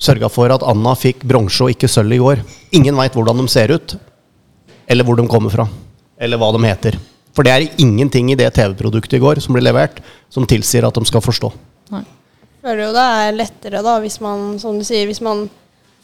sørga 0.00 0.30
for 0.32 0.52
at 0.52 0.64
Anna 0.64 0.94
fikk 0.96 1.26
bronse 1.28 1.64
og 1.64 1.74
ikke 1.74 1.90
sølv 1.90 2.16
i 2.16 2.20
går. 2.22 2.44
Ingen 2.76 2.96
veit 2.96 3.16
hvordan 3.16 3.42
de 3.42 3.48
ser 3.52 3.72
ut, 3.74 3.96
eller 4.88 5.04
hvor 5.04 5.18
de 5.18 5.26
kommer 5.28 5.52
fra, 5.52 5.66
eller 6.16 6.40
hva 6.40 6.48
de 6.56 6.62
heter. 6.64 6.96
For 7.36 7.46
det 7.46 7.52
er 7.52 7.82
ingenting 7.82 8.32
i 8.32 8.38
det 8.38 8.48
TV-produktet 8.56 9.18
i 9.18 9.22
går 9.22 9.42
som 9.44 9.54
ble 9.54 9.62
levert, 9.62 10.00
som 10.32 10.48
tilsier 10.48 10.86
at 10.88 10.96
de 10.96 11.04
skal 11.06 11.22
forstå. 11.24 11.52
Nei. 11.92 12.02
Føler 12.60 12.82
jo 12.86 12.94
det 12.96 13.04
er 13.20 13.36
lettere 13.36 13.84
da, 13.84 13.94
hvis 14.02 14.18
man, 14.24 14.56
som 14.60 14.76
du 14.76 14.84
sier, 14.84 15.06
hvis 15.08 15.22
man 15.24 15.46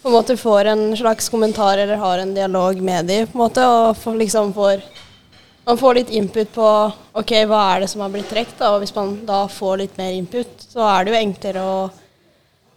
på 0.07 0.11
en 0.11 0.15
måte 0.15 0.37
får 0.39 0.65
en 0.71 0.97
slags 0.97 1.29
kommentar 1.29 1.79
eller 1.79 1.97
har 1.97 2.19
en 2.19 2.35
dialog 2.35 2.81
med 2.81 3.09
dem, 3.09 3.27
på 3.27 3.35
en 3.35 3.41
måte, 3.41 3.63
og 3.67 3.97
får, 3.99 4.15
liksom 4.15 4.53
får 4.55 4.85
Man 5.67 5.79
får 5.79 5.95
litt 5.95 6.11
input 6.15 6.53
på 6.55 6.67
ok, 7.19 7.33
hva 7.51 7.63
er 7.73 7.81
det 7.83 7.89
som 7.91 8.05
har 8.05 8.13
blitt 8.15 8.29
trukket, 8.31 8.61
og 8.69 8.85
hvis 8.85 8.95
man 8.95 9.17
da 9.27 9.41
får 9.51 9.81
litt 9.81 9.99
mer 9.99 10.13
input, 10.15 10.63
så 10.63 10.87
er 10.87 11.03
det 11.03 11.11
jo 11.11 11.19
enklere 11.19 11.65
å 11.67 11.81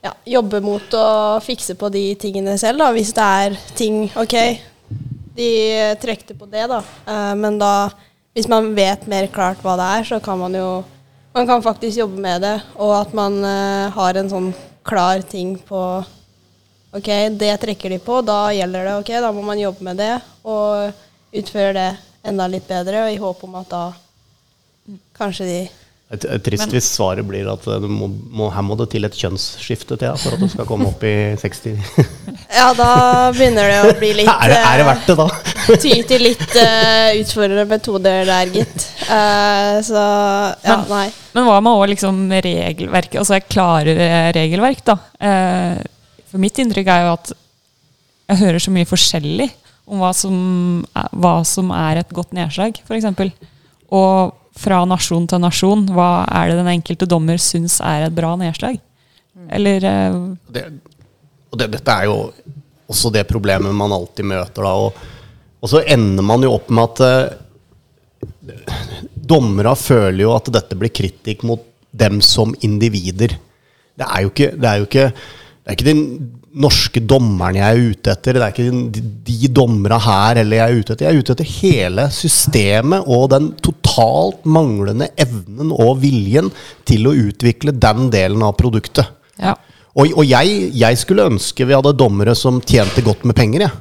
ja, 0.01 0.15
jobbe 0.25 0.63
mot 0.65 0.97
å 0.97 1.05
fikse 1.45 1.77
på 1.77 1.93
de 1.93 2.03
tingene 2.17 2.57
selv, 2.57 2.81
da, 2.81 2.89
hvis 2.97 3.13
det 3.13 3.29
er 3.45 3.61
ting 3.77 4.01
Ok, 4.17 4.35
de 5.37 5.53
trekte 6.01 6.33
på 6.33 6.49
det, 6.49 6.65
da, 6.73 6.81
eh, 7.05 7.33
men 7.37 7.61
da 7.61 7.91
hvis 8.33 8.49
man 8.49 8.73
vet 8.73 9.05
mer 9.05 9.29
klart 9.29 9.61
hva 9.61 9.77
det 9.77 9.95
er, 9.99 10.13
så 10.15 10.17
kan 10.17 10.41
man 10.41 10.57
jo 10.57 10.69
man 11.37 11.45
kan 11.45 11.61
faktisk 11.61 12.01
jobbe 12.01 12.25
med 12.25 12.41
det, 12.41 12.57
og 12.81 13.03
at 13.03 13.13
man 13.13 13.43
eh, 13.45 13.89
har 13.93 14.17
en 14.17 14.33
sånn 14.33 14.55
klar 14.81 15.21
ting 15.21 15.59
på 15.69 15.83
Ok, 16.95 17.09
det 17.37 17.51
trekker 17.61 17.93
de 17.93 17.99
på, 18.01 18.21
da 18.25 18.47
gjelder 18.55 18.87
det. 18.87 18.95
Ok, 19.03 19.11
da 19.21 19.29
må 19.35 19.43
man 19.45 19.59
jobbe 19.61 19.85
med 19.85 19.99
det 20.01 20.15
og 20.49 20.89
utføre 21.37 21.73
det 21.77 21.89
enda 22.25 22.47
litt 22.49 22.65
bedre, 22.67 23.03
og 23.05 23.13
i 23.13 23.19
håp 23.21 23.43
om 23.45 23.59
at 23.61 23.69
da 23.69 23.83
kanskje 25.17 25.45
de 25.45 25.59
Et, 26.09 26.23
et 26.25 26.41
trist 26.41 26.71
hvis 26.73 26.87
svaret 26.95 27.21
blir 27.29 27.45
at 27.51 27.61
du 27.61 27.85
må, 27.85 28.07
må, 28.09 28.47
her 28.49 28.63
må 28.65 28.73
det 28.79 28.87
til 28.89 29.05
et 29.05 29.13
kjønnsskifte 29.13 29.93
til 30.01 30.15
for 30.17 30.33
at 30.33 30.41
du 30.41 30.47
skal 30.49 30.65
komme 30.65 30.87
opp 30.89 31.03
i 31.05 31.11
60 31.37 31.75
Ja, 32.57 32.71
da 32.73 32.87
begynner 33.35 33.69
det 33.69 33.75
å 33.85 33.91
bli 33.99 34.09
litt 34.23 34.31
er, 34.31 34.49
det, 34.49 34.57
er 34.57 34.81
det 34.81 34.87
verdt 34.87 35.11
det, 35.11 35.17
da? 35.19 35.27
eh, 35.67 35.77
Ty 35.83 35.91
til 36.09 36.25
litt 36.25 36.57
uh, 36.57 37.11
utfordrende 37.19 37.67
metoder 37.69 38.25
der, 38.25 38.49
gitt. 38.57 38.87
Uh, 39.05 39.77
så 39.85 40.01
ja, 40.01 40.79
Men- 40.79 40.89
nei. 40.95 41.05
Men 41.37 41.45
hva 41.45 41.59
med 41.61 41.77
òg 41.77 41.85
liksom 41.93 42.25
regelverket, 42.33 43.19
altså 43.21 43.37
et 43.37 43.49
klarere 43.53 44.09
regelverk, 44.33 44.81
da? 44.89 44.97
Eh, 45.21 45.77
for 46.29 46.41
mitt 46.41 46.59
inntrykk 46.61 46.91
er 46.93 47.05
jo 47.05 47.13
at 47.15 47.31
jeg 48.29 48.41
hører 48.43 48.61
så 48.61 48.73
mye 48.73 48.89
forskjellig 48.89 49.49
om 49.89 50.03
hva 50.03 50.11
som 50.13 50.35
er, 50.93 51.07
hva 51.17 51.39
som 51.47 51.71
er 51.73 52.03
et 52.03 52.13
godt 52.13 52.35
nedslag, 52.37 52.77
f.eks. 52.85 53.07
Og 53.89 54.35
fra 54.59 54.83
nasjon 54.85 55.25
til 55.29 55.41
nasjon, 55.41 55.87
hva 55.95 56.27
er 56.27 56.51
det 56.51 56.59
den 56.59 56.71
enkelte 56.75 57.07
dommer 57.09 57.41
syns 57.41 57.79
er 57.81 58.05
et 58.05 58.15
bra 58.15 58.35
nedslag? 58.37 58.77
Eller 59.49 59.85
eh, 59.87 60.17
det, 60.53 60.65
og 61.49 61.61
det, 61.61 61.71
dette 61.73 61.95
er 61.95 62.09
jo 62.09 62.17
også 62.89 63.11
det 63.13 63.25
problemet 63.29 63.75
man 63.75 63.93
alltid 63.95 64.27
møter 64.29 64.65
da. 64.65 64.73
Og, 64.85 64.99
og 65.59 65.71
så 65.71 65.83
ender 65.85 66.25
man 66.25 66.45
jo 66.45 66.53
opp 66.57 66.69
med 66.73 66.85
at 66.85 67.03
eh, 67.07 68.55
dommere 69.29 69.75
føler 69.79 70.23
jo 70.25 70.35
at 70.35 70.49
dette 70.53 70.77
blir 70.77 70.93
kritikk 70.93 71.45
mot 71.47 71.65
dem 71.89 72.19
som 72.25 72.53
individer. 72.65 73.35
Det 73.97 74.07
er 74.07 74.25
jo 74.25 74.33
ikke, 74.33 74.51
det 74.55 74.69
er 74.69 74.81
jo 74.81 74.89
ikke, 74.89 75.07
det 75.69 75.75
er 75.75 75.77
ikke 75.77 75.91
de 75.91 76.61
norske 76.65 77.01
dommerne 77.05 77.59
jeg 77.59 77.69
er 77.69 77.91
ute 77.93 78.13
etter. 78.15 78.39
Det 78.39 78.41
er 78.41 78.53
ikke 78.55 78.79
de, 78.95 79.01
de 79.27 79.49
dommerne 79.53 79.99
her 80.01 80.39
eller 80.41 80.57
jeg 80.57 80.65
er 80.65 80.79
ute 80.79 80.95
etter. 80.95 81.05
Jeg 81.05 81.13
er 81.13 81.21
ute 81.21 81.35
etter 81.35 81.51
hele 81.59 82.05
systemet 82.15 83.05
og 83.05 83.27
den 83.35 83.51
totalt 83.61 84.47
manglende 84.49 85.11
evnen 85.21 85.69
og 85.75 85.99
viljen 86.01 86.49
til 86.89 87.05
å 87.05 87.13
utvikle 87.13 87.75
den 87.77 88.09
delen 88.09 88.41
av 88.47 88.57
produktet. 88.57 89.13
ja. 89.37 89.53
Og, 89.99 90.13
og 90.21 90.25
jeg, 90.25 90.71
jeg 90.77 90.97
skulle 91.01 91.25
ønske 91.27 91.65
vi 91.65 91.75
hadde 91.75 91.95
dommere 91.97 92.35
som 92.37 92.61
tjente 92.61 93.03
godt 93.03 93.25
med 93.27 93.35
penger, 93.37 93.65
jeg. 93.65 93.79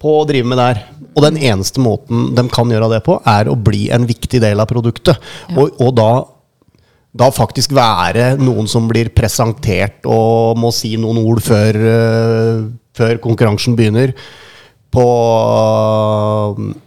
På 0.00 0.18
å 0.20 0.26
drive 0.28 0.50
med 0.50 0.58
det 0.58 0.68
her. 0.70 0.82
Og 1.14 1.22
den 1.24 1.38
eneste 1.46 1.82
måten 1.82 2.30
de 2.34 2.44
kan 2.52 2.70
gjøre 2.70 2.90
det 2.94 3.02
på, 3.06 3.20
er 3.28 3.50
å 3.50 3.56
bli 3.58 3.86
en 3.94 4.06
viktig 4.08 4.40
del 4.42 4.62
av 4.62 4.70
produktet. 4.70 5.20
Og, 5.54 5.78
og 5.78 5.94
da, 5.98 6.08
da 7.14 7.28
faktisk 7.30 7.74
være 7.76 8.34
noen 8.40 8.66
som 8.70 8.88
blir 8.90 9.12
presentert 9.14 10.06
og 10.10 10.58
må 10.58 10.72
si 10.74 10.96
noen 10.98 11.20
ord 11.22 11.40
før, 11.44 11.78
øh, 11.78 12.64
før 12.96 13.20
konkurransen 13.22 13.76
begynner. 13.78 14.14
På 14.94 15.04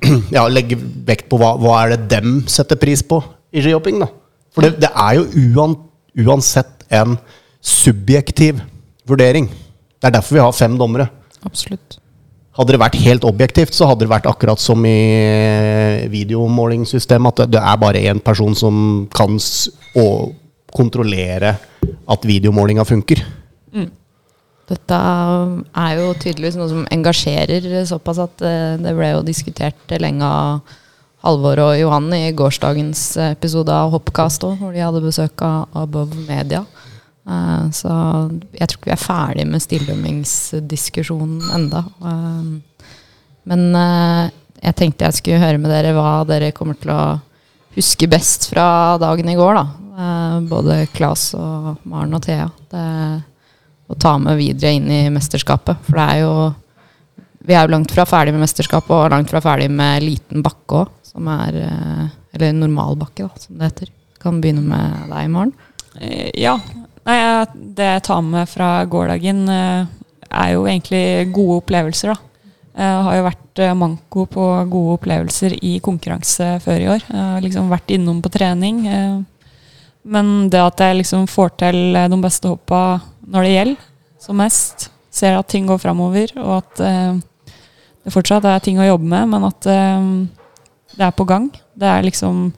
Ja, 0.35 0.45
legge 0.51 0.79
vekt 0.79 1.29
på 1.31 1.39
hva, 1.39 1.55
hva 1.59 1.81
er 1.83 1.95
det 1.95 2.09
dem 2.17 2.41
setter 2.51 2.79
pris 2.79 3.03
på 3.03 3.21
i 3.55 3.63
skihopping, 3.63 4.01
da. 4.03 4.09
For 4.51 4.65
det, 4.65 4.81
det 4.83 4.91
er 4.91 5.19
jo 5.19 5.27
uan, 5.55 5.77
uansett 6.25 6.83
en 6.91 7.15
subjektiv 7.63 8.59
vurdering. 9.07 9.47
Det 9.47 10.09
er 10.09 10.17
derfor 10.17 10.37
vi 10.37 10.43
har 10.43 10.55
fem 10.55 10.75
dommere. 10.79 11.07
Absolutt. 11.47 11.99
Hadde 12.57 12.73
det 12.73 12.81
vært 12.81 12.99
helt 13.03 13.25
objektivt, 13.27 13.75
så 13.77 13.91
hadde 13.91 14.05
det 14.05 14.11
vært 14.11 14.29
akkurat 14.29 14.61
som 14.61 14.81
i 14.89 14.97
videomålingssystemet, 16.09 17.43
at 17.45 17.53
det, 17.53 17.61
er 17.61 17.81
bare 17.81 18.01
én 18.09 18.21
person 18.23 18.57
som 18.57 19.05
kan 19.13 19.37
kontrollere 20.73 21.53
at 22.09 22.25
videomålinga 22.25 22.85
funker. 22.87 23.21
Dette 24.67 24.97
er 24.99 25.93
jo 25.95 26.09
tydeligvis 26.19 26.57
noe 26.59 26.67
som 26.67 26.87
engasjerer 26.91 27.69
såpass 27.87 28.19
at 28.19 28.43
eh, 28.43 28.75
det 28.81 28.91
ble 28.97 29.13
jo 29.13 29.23
diskutert 29.23 29.95
lenge 30.01 30.27
av 30.27 30.73
Halvor 31.23 31.61
og 31.63 31.77
Johan 31.79 32.11
i 32.13 32.33
gårsdagens 32.35 33.03
episode 33.29 33.71
av 33.73 33.93
Hoppcast 33.95 34.43
òg, 34.47 34.59
hvor 34.59 34.75
de 34.75 34.83
hadde 34.83 35.01
besøk 35.05 35.41
av 35.45 35.71
Above 35.85 36.19
Media. 36.27 36.65
Eh, 37.27 37.63
så 37.75 37.91
jeg 38.55 38.69
tror 38.69 38.79
ikke 38.79 38.89
vi 38.89 38.95
er 38.95 39.03
ferdig 39.03 39.45
med 39.49 39.63
stilldømmingsdiskusjonen 39.63 41.39
enda. 41.57 41.83
Eh, 42.11 42.83
men 43.51 43.65
eh, 43.75 44.35
jeg 44.63 44.77
tenkte 44.79 45.09
jeg 45.09 45.19
skulle 45.19 45.41
høre 45.43 45.61
med 45.61 45.71
dere 45.71 45.95
hva 45.97 46.21
dere 46.27 46.53
kommer 46.55 46.79
til 46.79 46.93
å 46.93 47.17
huske 47.77 48.09
best 48.09 48.49
fra 48.51 48.97
dagen 49.01 49.29
i 49.29 49.35
går. 49.37 49.59
da. 49.59 49.65
Både 50.49 50.83
Klas 50.93 51.31
og 51.37 51.83
Maren 51.89 52.13
og 52.13 52.23
Thea. 52.25 52.47
Det 52.69 52.85
å 53.87 53.95
ta 53.95 54.17
med 54.19 54.35
videre 54.39 54.73
inn 54.75 54.89
i 54.91 55.03
mesterskapet. 55.13 55.85
For 55.85 55.99
det 55.99 56.07
er 56.13 56.23
jo 56.25 56.31
Vi 57.47 57.55
er 57.55 57.63
jo 57.63 57.71
langt 57.71 57.93
fra 57.95 58.03
ferdig 58.03 58.33
med 58.35 58.43
mesterskapet 58.43 58.91
og 58.91 59.11
langt 59.13 59.29
fra 59.31 59.39
ferdig 59.39 59.69
med 59.71 60.03
liten 60.03 60.41
bakke 60.43 60.81
òg, 60.81 60.89
som 61.07 61.29
er 61.31 61.55
Eller 62.33 62.51
normal 62.53 62.97
bakke, 62.97 63.29
da, 63.29 63.39
som 63.39 63.57
det 63.57 63.69
heter. 63.69 63.93
Kan 64.19 64.41
begynne 64.41 64.65
med 64.65 65.07
deg, 65.13 65.21
i 65.23 65.31
morgen. 65.31 65.53
Ja. 66.35 66.57
Nei, 67.07 67.19
det 67.77 67.87
jeg 67.87 68.03
tar 68.09 68.23
med 68.25 68.49
fra 68.51 68.69
gårsdagen, 68.89 69.45
eh, 69.49 69.85
er 70.27 70.49
jo 70.53 70.65
egentlig 70.67 71.31
gode 71.35 71.61
opplevelser, 71.61 72.11
da. 72.11 72.23
Jeg 72.77 73.03
har 73.07 73.15
jo 73.15 73.23
vært 73.25 73.61
eh, 73.63 73.73
manko 73.73 74.25
på 74.29 74.43
gode 74.69 74.97
opplevelser 74.99 75.55
i 75.65 75.77
konkurranse 75.81 76.49
før 76.61 76.83
i 76.83 76.89
år. 76.93 77.05
Jeg 77.07 77.23
har 77.23 77.41
liksom 77.41 77.71
vært 77.71 77.93
innom 77.95 78.19
på 78.21 78.29
trening. 78.33 78.83
eh, 78.87 79.23
Men 80.03 80.49
det 80.49 80.59
at 80.61 80.79
jeg 80.79 80.99
liksom 81.01 81.25
får 81.27 81.57
til 81.57 81.95
eh, 81.95 82.07
de 82.07 82.19
beste 82.21 82.47
hoppa 82.47 83.01
når 83.27 83.43
det 83.43 83.55
gjelder, 83.55 83.87
som 84.19 84.37
mest, 84.37 84.89
ser 85.11 85.35
at 85.37 85.47
ting 85.47 85.65
går 85.67 85.79
framover, 85.81 86.31
og 86.37 86.57
at 86.61 86.79
eh, 86.85 87.17
det 88.03 88.13
fortsatt 88.13 88.45
er 88.45 88.59
ting 88.59 88.77
å 88.79 88.85
jobbe 88.87 89.07
med, 89.07 89.27
men 89.33 89.47
at 89.47 89.65
eh, 89.65 90.05
det 90.97 91.07
er 91.07 91.15
på 91.17 91.25
gang. 91.27 91.49
Det 91.75 91.87
er 91.87 92.03
liksom 92.05 92.51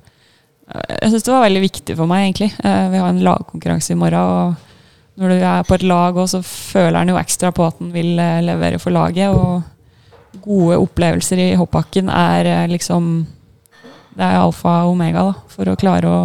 jeg 0.69 1.11
syns 1.11 1.25
det 1.25 1.33
var 1.33 1.45
veldig 1.47 1.61
viktig 1.63 1.95
for 1.97 2.09
meg, 2.09 2.27
egentlig. 2.27 2.51
Eh, 2.63 2.89
Vi 2.93 3.01
har 3.01 3.09
en 3.09 3.23
lagkonkurranse 3.25 3.93
i 3.95 3.97
morgen, 3.97 4.19
og 4.19 5.19
når 5.19 5.33
du 5.33 5.43
er 5.43 5.65
på 5.67 5.75
et 5.75 5.83
lag 5.89 6.15
òg, 6.15 6.27
så 6.29 6.43
føler 6.45 7.01
en 7.01 7.11
jo 7.13 7.19
ekstra 7.19 7.51
på 7.55 7.65
at 7.67 7.81
en 7.81 7.91
vil 7.93 8.19
eh, 8.19 8.41
levere 8.45 8.79
for 8.79 8.93
laget. 8.93 9.33
Og 9.33 10.39
gode 10.45 10.77
opplevelser 10.77 11.41
i 11.41 11.55
hoppbakken 11.59 12.11
er 12.13 12.45
eh, 12.45 12.67
liksom 12.69 13.27
Det 14.19 14.25
er 14.25 14.39
alfa 14.41 14.83
og 14.85 14.93
omega 14.93 15.21
da, 15.29 15.33
for 15.47 15.69
å 15.69 15.77
klare 15.79 16.09
å 16.11 16.21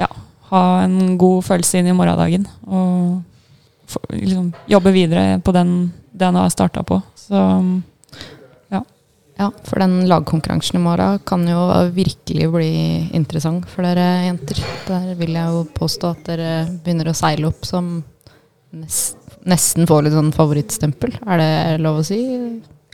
ja, 0.00 0.08
ha 0.50 0.62
en 0.82 1.16
god 1.20 1.44
følelse 1.46 1.78
inn 1.78 1.90
i 1.92 1.94
morgendagen. 1.94 2.46
Og 2.66 3.22
for, 3.86 4.02
liksom 4.10 4.48
jobbe 4.66 4.92
videre 4.92 5.38
på 5.44 5.54
den, 5.54 5.92
den 6.10 6.34
jeg 6.34 6.42
har 6.42 6.50
starta 6.50 6.82
på. 6.82 6.98
Så 7.14 7.38
Ja, 9.36 9.50
for 9.68 9.82
den 9.82 10.06
lagkonkurransen 10.08 10.78
i 10.78 10.82
morgen 10.82 11.18
kan 11.28 11.42
jo 11.48 11.66
virkelig 11.92 12.46
bli 12.54 12.70
interessant 13.16 13.66
for 13.68 13.84
dere 13.84 14.24
jenter. 14.30 14.62
Der 14.86 15.10
vil 15.18 15.36
jeg 15.36 15.52
jo 15.52 15.66
påstå 15.76 16.12
at 16.14 16.30
dere 16.30 16.52
begynner 16.84 17.10
å 17.12 17.16
seile 17.16 17.50
opp 17.50 17.68
som 17.68 17.98
nest, 18.72 19.18
nesten 19.44 19.84
får 19.88 20.06
litt 20.06 20.16
sånn 20.16 20.32
favorittstempel. 20.32 21.18
Er 21.26 21.42
det 21.42 21.50
lov 21.84 22.00
å 22.00 22.06
si, 22.08 22.22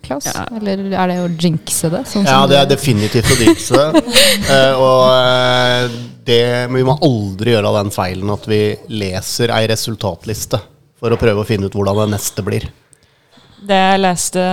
Klaus? 0.03 0.27
Ja. 0.27 0.49
Eller 0.59 0.83
er 0.91 1.13
det 1.13 1.21
å 1.23 1.31
jinxe 1.31 1.93
det? 1.95 2.03
Sånn 2.11 2.27
Ja, 2.27 2.43
det 2.51 2.59
er 2.59 2.69
definitivt 2.75 3.31
å 3.31 3.39
jinxe 3.39 3.79
det. 3.79 4.05
uh, 4.51 4.83
og 4.89 5.07
eh, 5.15 5.97
det, 6.27 6.43
vi 6.75 6.87
må 6.91 6.99
aldri 7.07 7.55
gjøre 7.55 7.77
den 7.79 7.95
feilen 7.95 8.35
at 8.35 8.51
vi 8.51 8.65
leser 8.91 9.55
ei 9.55 9.71
resultatliste 9.71 10.59
for 10.99 11.15
å 11.15 11.23
prøve 11.23 11.43
å 11.43 11.47
finne 11.47 11.71
ut 11.71 11.79
hvordan 11.79 12.03
det 12.03 12.13
neste 12.17 12.43
blir. 12.47 12.67
Det 13.63 13.79
jeg 13.79 14.03
leste 14.03 14.45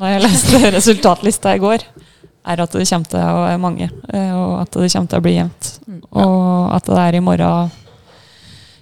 da 0.00 0.12
jeg 0.14 0.22
leste 0.24 0.60
resultatlista 0.78 1.54
i 1.56 1.60
går, 1.62 1.84
er 2.48 2.62
at 2.64 2.72
det 2.72 2.86
kommer 2.88 3.10
til 3.12 3.20
å 3.20 3.42
være 3.44 3.60
mange. 3.60 3.88
eh, 4.14 4.30
Og 4.32 4.54
at 4.62 4.70
det 4.78 4.92
kommer 4.92 5.10
til 5.12 5.18
å 5.20 5.24
bli 5.26 5.34
jevnt. 5.36 5.68
Og 6.12 6.72
at 6.76 6.86
det 6.88 7.02
er 7.02 7.18
i 7.18 7.20
morgen 7.24 7.70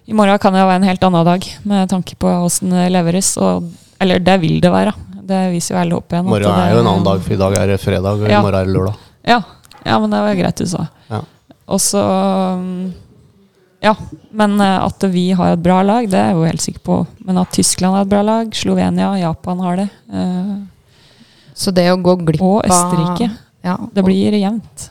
I 0.06 0.14
morgen 0.14 0.38
kan 0.38 0.54
det 0.54 0.62
være 0.62 0.76
en 0.82 0.86
helt 0.86 1.02
annen 1.08 1.24
dag, 1.26 1.46
med 1.66 1.88
tanke 1.90 2.14
på 2.14 2.30
åssen 2.44 2.70
det 2.70 2.84
leveres. 2.94 3.32
Og, 3.42 3.64
eller 3.98 4.20
det 4.22 4.36
vil 4.44 4.60
det 4.62 4.70
være. 4.70 4.92
Det 5.26 5.40
viser 5.50 5.74
jo 5.74 5.80
alle 5.80 5.96
opp 5.98 6.12
igjen. 6.14 6.28
Morgen 6.30 6.60
er 6.62 6.76
jo 6.76 6.82
en 6.84 6.90
annen 6.92 7.06
dag, 7.08 7.24
for 7.24 7.34
i 7.34 7.40
dag 7.40 7.56
er 7.58 7.72
det 7.72 7.80
fredag, 7.82 8.20
og 8.22 8.28
i 8.28 8.30
Ja. 8.30 8.42
morgen 8.44 8.60
er 8.60 8.68
det 8.68 8.76
lørdag. 8.76 9.00
Ja, 9.26 9.40
ja 9.88 9.96
men 9.98 10.10
det 10.14 10.20
var 10.22 10.38
greit 10.38 10.62
du 10.62 10.66
sa. 10.70 10.84
Ja. 11.10 11.20
Og 11.66 11.80
så 11.82 11.98
um, 11.98 12.92
Ja, 13.82 13.96
men 14.30 14.54
eh, 14.62 14.78
at 14.86 15.02
vi 15.10 15.32
har 15.36 15.52
et 15.56 15.62
bra 15.62 15.80
lag, 15.82 16.06
det 16.10 16.14
er 16.20 16.30
jeg 16.30 16.38
jo 16.38 16.46
helt 16.46 16.62
sikker 16.62 16.84
på. 16.86 17.00
Men 17.26 17.38
at 17.42 17.50
Tyskland 17.58 17.94
har 17.98 18.06
et 18.06 18.12
bra 18.14 18.22
lag, 18.22 18.54
Slovenia, 18.54 19.10
Japan 19.18 19.58
har 19.66 19.76
det. 19.82 19.88
Eh, 21.56 21.60
Så 21.64 21.72
det 21.74 21.88
å 21.92 21.96
gå 22.02 22.16
glipp 22.24 22.42
og 22.44 22.64
av 22.64 22.70
Østerrike. 22.70 23.30
ja, 23.64 23.76
Det 23.94 24.04
blir 24.04 24.36
jevnt, 24.36 24.90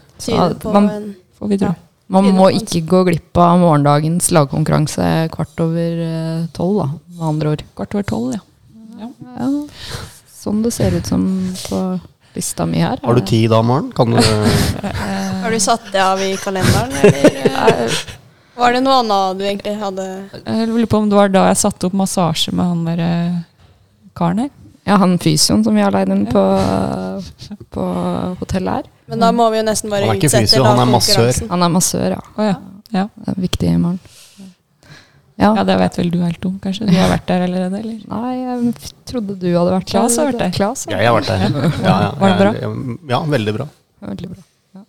man- 0.66 1.16
får 1.40 1.48
vi 1.50 1.58
tro. 1.62 1.68
Ja. 1.68 1.76
Man 2.08 2.26
må 2.38 2.52
ikke 2.54 2.84
gå 2.86 3.04
glipp 3.08 3.38
av 3.42 3.58
morgendagens 3.60 4.28
lagkonkurranse 4.32 5.30
kvart 5.34 5.58
over 5.60 6.02
eh, 6.06 6.46
tolv, 6.54 6.78
da, 6.84 6.90
med 7.18 7.24
andre 7.30 7.50
ord. 7.56 7.64
Kvart 7.76 7.96
over 7.96 8.04
tolv, 8.04 8.34
ja. 8.36 8.42
Ja, 9.00 9.48
sånn 10.32 10.62
det 10.64 10.72
ser 10.74 10.94
ut 10.96 11.06
som 11.10 11.24
på 11.66 11.80
lista 12.36 12.66
mi 12.70 12.78
her. 12.84 13.00
Har 13.04 13.16
du 13.18 13.22
tid 13.26 13.50
da, 13.50 13.62
Maren? 13.66 13.92
Kan 13.92 14.12
du 14.14 14.18
Har 15.44 15.52
du 15.52 15.60
satt 15.60 15.82
det 15.92 16.00
av 16.04 16.22
i 16.22 16.36
kalenderen, 16.38 16.92
eller 16.92 17.90
eh, 17.90 17.98
var 18.56 18.72
det 18.74 18.84
noe 18.86 19.00
annet 19.02 19.40
du 19.40 19.44
egentlig 19.46 19.74
hadde 19.82 20.06
Jeg 20.46 20.68
lurer 20.70 20.86
på 20.88 20.98
om 21.02 21.10
det 21.10 21.18
var 21.18 21.30
da 21.34 21.48
jeg 21.50 21.58
satte 21.66 21.90
opp 21.90 21.94
massasje 21.98 22.54
med 22.56 22.66
han 22.66 22.86
der 22.86 23.02
eh, 23.04 23.36
karen 24.16 24.46
her. 24.46 24.50
Ja, 24.86 24.98
han 25.02 25.16
fysioen 25.18 25.64
som 25.66 25.74
vi 25.74 25.82
har 25.82 25.92
leid 25.96 26.10
inn 26.14 26.26
på, 26.30 26.42
på 27.74 27.86
hotellet 28.42 28.74
her. 28.82 28.90
Men 29.10 29.22
da 29.22 29.32
må 29.34 29.48
vi 29.54 29.60
jo 29.62 29.66
nesten 29.66 29.90
bare 29.94 30.06
Han 30.06 30.14
er 30.16 30.20
ikke 30.20 30.30
utsette 30.30 30.50
fysio, 30.50 30.66
han 30.66 30.82
er 30.84 30.92
massør. 30.92 31.40
Han 31.50 31.66
er 31.66 31.72
massør, 31.74 32.16
ja. 32.18 32.22
Å 32.38 32.46
ja. 32.50 32.56
ja. 32.94 33.06
Det 33.16 33.34
er 33.34 33.42
viktig 33.48 33.72
i 33.72 33.78
morgen. 33.82 34.00
Ja. 35.36 35.50
Ja, 35.58 35.64
det 35.68 35.76
vet 35.82 35.98
vel 36.00 36.10
du 36.14 36.20
helt 36.24 36.46
om, 36.48 36.54
kanskje? 36.64 36.86
Du 36.88 36.94
har 36.96 37.10
vært 37.12 37.26
der 37.28 37.42
allerede, 37.44 37.80
eller? 37.82 37.98
Nei, 38.08 38.36
jeg 38.40 38.70
f- 38.80 38.94
trodde 39.10 39.34
du 39.42 39.48
hadde 39.52 39.74
vært 39.74 39.90
Klas 39.92 40.16
har 40.22 40.30
vært 40.30 40.40
der. 40.40 40.54
Klas, 40.56 40.86
ja. 40.88 40.96
Jeg 41.02 41.10
har 41.12 41.18
vært 41.18 41.28
der. 41.28 41.42
Ja, 41.84 41.96
ja, 42.06 42.12
Var 42.22 42.30
det 42.30 42.38
bra? 42.40 42.52
jeg- 42.62 43.00
Ja, 43.12 43.20
veldig 43.34 43.54
bra. 43.58 43.66
Veldig 44.06 44.30
bra. 44.32 44.44
Ja. 44.78 44.84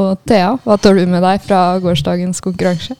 Og 0.00 0.24
Thea, 0.26 0.48
hva 0.64 0.78
tar 0.82 0.98
du 0.98 1.04
med 1.06 1.22
deg 1.22 1.44
fra 1.46 1.60
gårsdagens 1.84 2.40
konkurranse? 2.42 2.96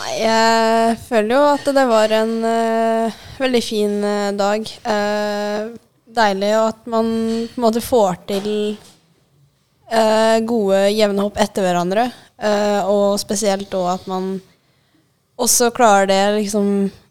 Nei, 0.00 0.14
jeg 0.22 0.96
føler 1.04 1.34
jo 1.34 1.40
at 1.50 1.66
det 1.76 1.82
var 1.90 2.12
en 2.16 2.30
uh, 2.40 3.16
veldig 3.36 3.60
fin 3.60 3.98
uh, 4.00 4.30
dag. 4.32 4.64
Uh, 4.80 5.74
deilig 6.08 6.52
at 6.56 6.86
man 6.88 7.10
på 7.50 7.60
en 7.60 7.66
måte 7.66 7.82
får 7.84 8.22
til 8.30 8.48
gode 10.46 10.76
jevne 10.94 11.22
hopp 11.24 11.38
etter 11.42 11.64
hverandre. 11.66 12.04
Og 12.86 13.16
spesielt 13.18 13.72
òg 13.74 13.88
at 13.90 14.04
man 14.06 14.28
også 15.34 15.72
klarer 15.74 16.06
det 16.06 16.18
liksom 16.36 16.68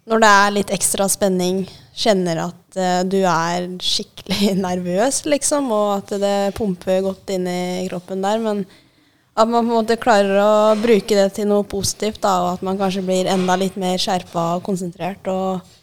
når 0.07 0.23
det 0.23 0.29
er 0.29 0.53
litt 0.55 0.71
ekstra 0.71 1.09
spenning, 1.11 1.65
kjenner 1.91 2.39
at 2.45 2.79
du 3.11 3.17
er 3.19 3.67
skikkelig 3.83 4.53
nervøs, 4.67 5.25
liksom, 5.27 5.67
og 5.75 5.89
at 5.97 6.15
det 6.23 6.37
pumper 6.55 7.03
godt 7.09 7.35
inn 7.35 7.51
i 7.51 7.83
kroppen 7.91 8.23
der. 8.23 8.39
Men 8.47 8.63
at 9.39 9.47
man 9.47 9.63
på 9.63 9.71
en 9.71 9.77
måte 9.77 9.99
klarer 9.99 10.35
å 10.43 10.53
bruke 10.79 11.15
det 11.15 11.29
til 11.37 11.47
noe 11.47 11.63
positivt, 11.67 12.19
da, 12.23 12.33
og 12.43 12.49
at 12.57 12.63
man 12.65 12.79
kanskje 12.79 13.05
blir 13.07 13.29
enda 13.31 13.55
litt 13.59 13.77
mer 13.79 13.99
skjerpa 14.01 14.55
og 14.57 14.65
konsentrert. 14.65 15.29
Og 15.31 15.77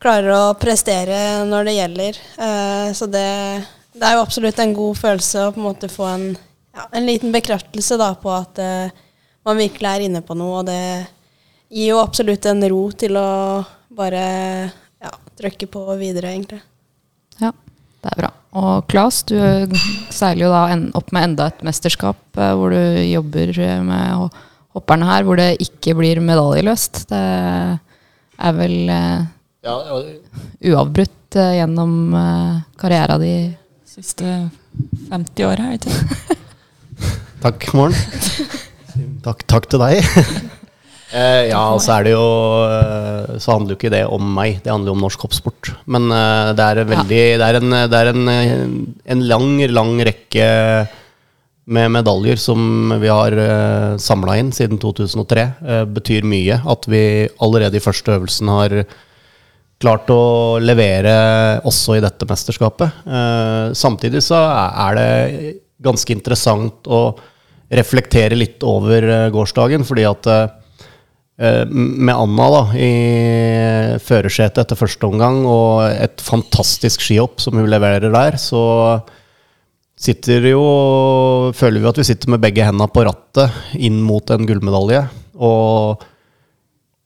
klarer 0.00 0.32
å 0.32 0.54
prestere 0.56 1.18
når 1.48 1.68
det 1.68 1.76
gjelder. 1.76 2.20
Eh, 2.46 2.88
så 2.96 3.08
det, 3.10 3.28
det 3.92 4.06
er 4.06 4.16
jo 4.16 4.24
absolutt 4.24 4.62
en 4.62 4.72
god 4.76 4.96
følelse 4.96 5.44
å 5.44 5.52
på 5.52 5.60
en 5.60 5.68
måte 5.68 5.92
få 5.92 6.08
en, 6.08 6.26
ja, 6.76 6.86
en 6.88 7.08
liten 7.08 7.34
bekreftelse 7.34 8.00
da, 8.00 8.14
på 8.16 8.32
at 8.32 8.60
eh, 8.64 9.02
man 9.44 9.60
virkelig 9.60 9.90
er 9.90 10.06
inne 10.06 10.24
på 10.24 10.36
noe. 10.38 10.62
Og 10.62 10.70
det 10.70 10.80
gir 11.68 11.92
jo 11.92 12.00
absolutt 12.00 12.48
en 12.48 12.64
ro 12.72 12.82
til 12.96 13.20
å 13.20 13.30
bare 13.92 14.24
ja, 14.72 15.12
trykke 15.36 15.68
på 15.68 15.84
videre, 16.00 16.32
egentlig. 16.32 16.62
Ja, 17.40 17.52
det 18.00 18.12
er 18.12 18.20
bra. 18.22 18.30
Og 18.60 18.86
Klas, 18.90 19.22
du 19.28 19.36
seiler 20.10 20.46
jo 20.46 20.52
da 20.52 20.62
opp 20.98 21.12
med 21.14 21.28
enda 21.28 21.50
et 21.50 21.60
mesterskap 21.66 22.40
eh, 22.40 22.54
hvor 22.58 22.74
du 22.74 22.80
jobber 23.06 23.52
eh, 23.54 23.82
med 23.86 24.38
hopperne 24.74 25.06
her, 25.06 25.26
hvor 25.26 25.38
det 25.38 25.52
ikke 25.62 25.94
blir 25.98 26.22
medaljeløst. 26.24 27.04
Det 27.10 27.20
er 27.20 28.56
vel 28.58 28.78
eh, 28.90 29.28
Ja, 29.60 29.76
uavbrutt 30.72 31.36
gjennom 31.36 32.14
karriera 32.80 33.18
di. 33.20 33.34
Siste 33.86 34.48
50 35.10 35.44
åra, 35.46 35.68
er 35.68 35.76
det 35.76 35.92
ikke 35.92 35.98
det? 36.00 36.38
Takk, 37.44 37.68
Morn. 37.76 37.94
Takk, 39.26 39.44
takk 39.48 39.68
til 39.70 39.84
deg. 39.84 40.00
Eh, 41.10 41.48
ja, 41.50 41.60
så 41.82 41.96
er 41.96 42.06
det 42.06 42.12
jo 42.12 42.26
eh, 42.70 43.38
Så 43.42 43.50
handler 43.50 43.74
jo 43.74 43.78
ikke 43.80 43.90
det 43.90 44.04
om 44.06 44.28
meg, 44.36 44.60
det 44.62 44.70
handler 44.70 44.92
jo 44.92 44.94
om 44.94 45.04
norsk 45.04 45.24
hoppsport. 45.26 45.72
Men 45.90 46.06
eh, 46.14 46.52
det 46.54 46.66
er 46.66 46.82
veldig 46.86 47.22
Det 47.40 47.46
er, 47.48 47.58
en, 47.58 47.76
det 47.90 48.00
er 48.00 48.10
en, 48.12 48.30
eh, 48.30 48.52
en 49.14 49.24
lang, 49.26 49.48
lang 49.74 49.94
rekke 50.06 50.46
med 51.70 51.92
medaljer 51.94 52.38
som 52.40 52.92
vi 53.02 53.10
har 53.10 53.34
eh, 53.38 53.96
samla 54.02 54.36
inn 54.40 54.50
siden 54.54 54.80
2003. 54.82 55.46
Eh, 55.62 55.84
betyr 55.98 56.26
mye 56.26 56.60
at 56.62 56.86
vi 56.90 57.02
allerede 57.42 57.78
i 57.78 57.84
første 57.84 58.14
øvelsen 58.16 58.50
har 58.50 58.76
klart 59.80 60.10
å 60.12 60.60
levere 60.60 61.12
også 61.66 61.96
i 61.96 62.04
dette 62.04 62.26
mesterskapet. 62.28 63.02
Eh, 63.06 63.66
samtidig 63.78 64.22
så 64.26 64.40
er 64.46 64.98
det 64.98 65.10
ganske 65.82 66.14
interessant 66.14 66.90
å 66.90 67.02
reflektere 67.70 68.34
litt 68.34 68.62
over 68.66 69.30
gårsdagen, 69.30 69.86
fordi 69.86 70.04
at 70.08 70.26
med 71.40 72.12
Anna 72.12 72.46
da, 72.52 72.62
i 72.76 72.90
førersetet 74.04 74.60
etter 74.60 74.76
første 74.76 75.08
omgang 75.08 75.38
og 75.48 75.86
et 75.88 76.20
fantastisk 76.20 77.00
skihopp 77.00 77.40
som 77.40 77.56
hun 77.56 77.70
leverer 77.72 78.12
der, 78.12 78.36
så 78.36 78.60
sitter 80.00 80.50
jo 80.50 80.60
Føler 81.56 81.82
vi 81.82 81.90
at 81.90 82.00
vi 82.00 82.06
sitter 82.08 82.32
med 82.32 82.42
begge 82.44 82.64
hendene 82.64 82.88
på 82.92 83.04
rattet 83.08 83.76
inn 83.76 84.00
mot 84.04 84.28
en 84.32 84.46
gullmedalje. 84.48 85.02
Og 85.40 86.04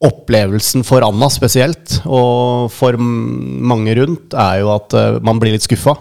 opplevelsen 0.05 0.83
for 0.85 1.05
Anna 1.05 1.29
spesielt, 1.31 1.99
og 2.05 2.67
for 2.73 2.99
mange 2.99 3.95
rundt, 3.97 4.35
er 4.35 4.61
jo 4.61 4.73
at 4.75 4.95
eh, 4.97 5.19
man 5.23 5.39
blir 5.41 5.55
litt 5.55 5.65
skuffa. 5.65 5.95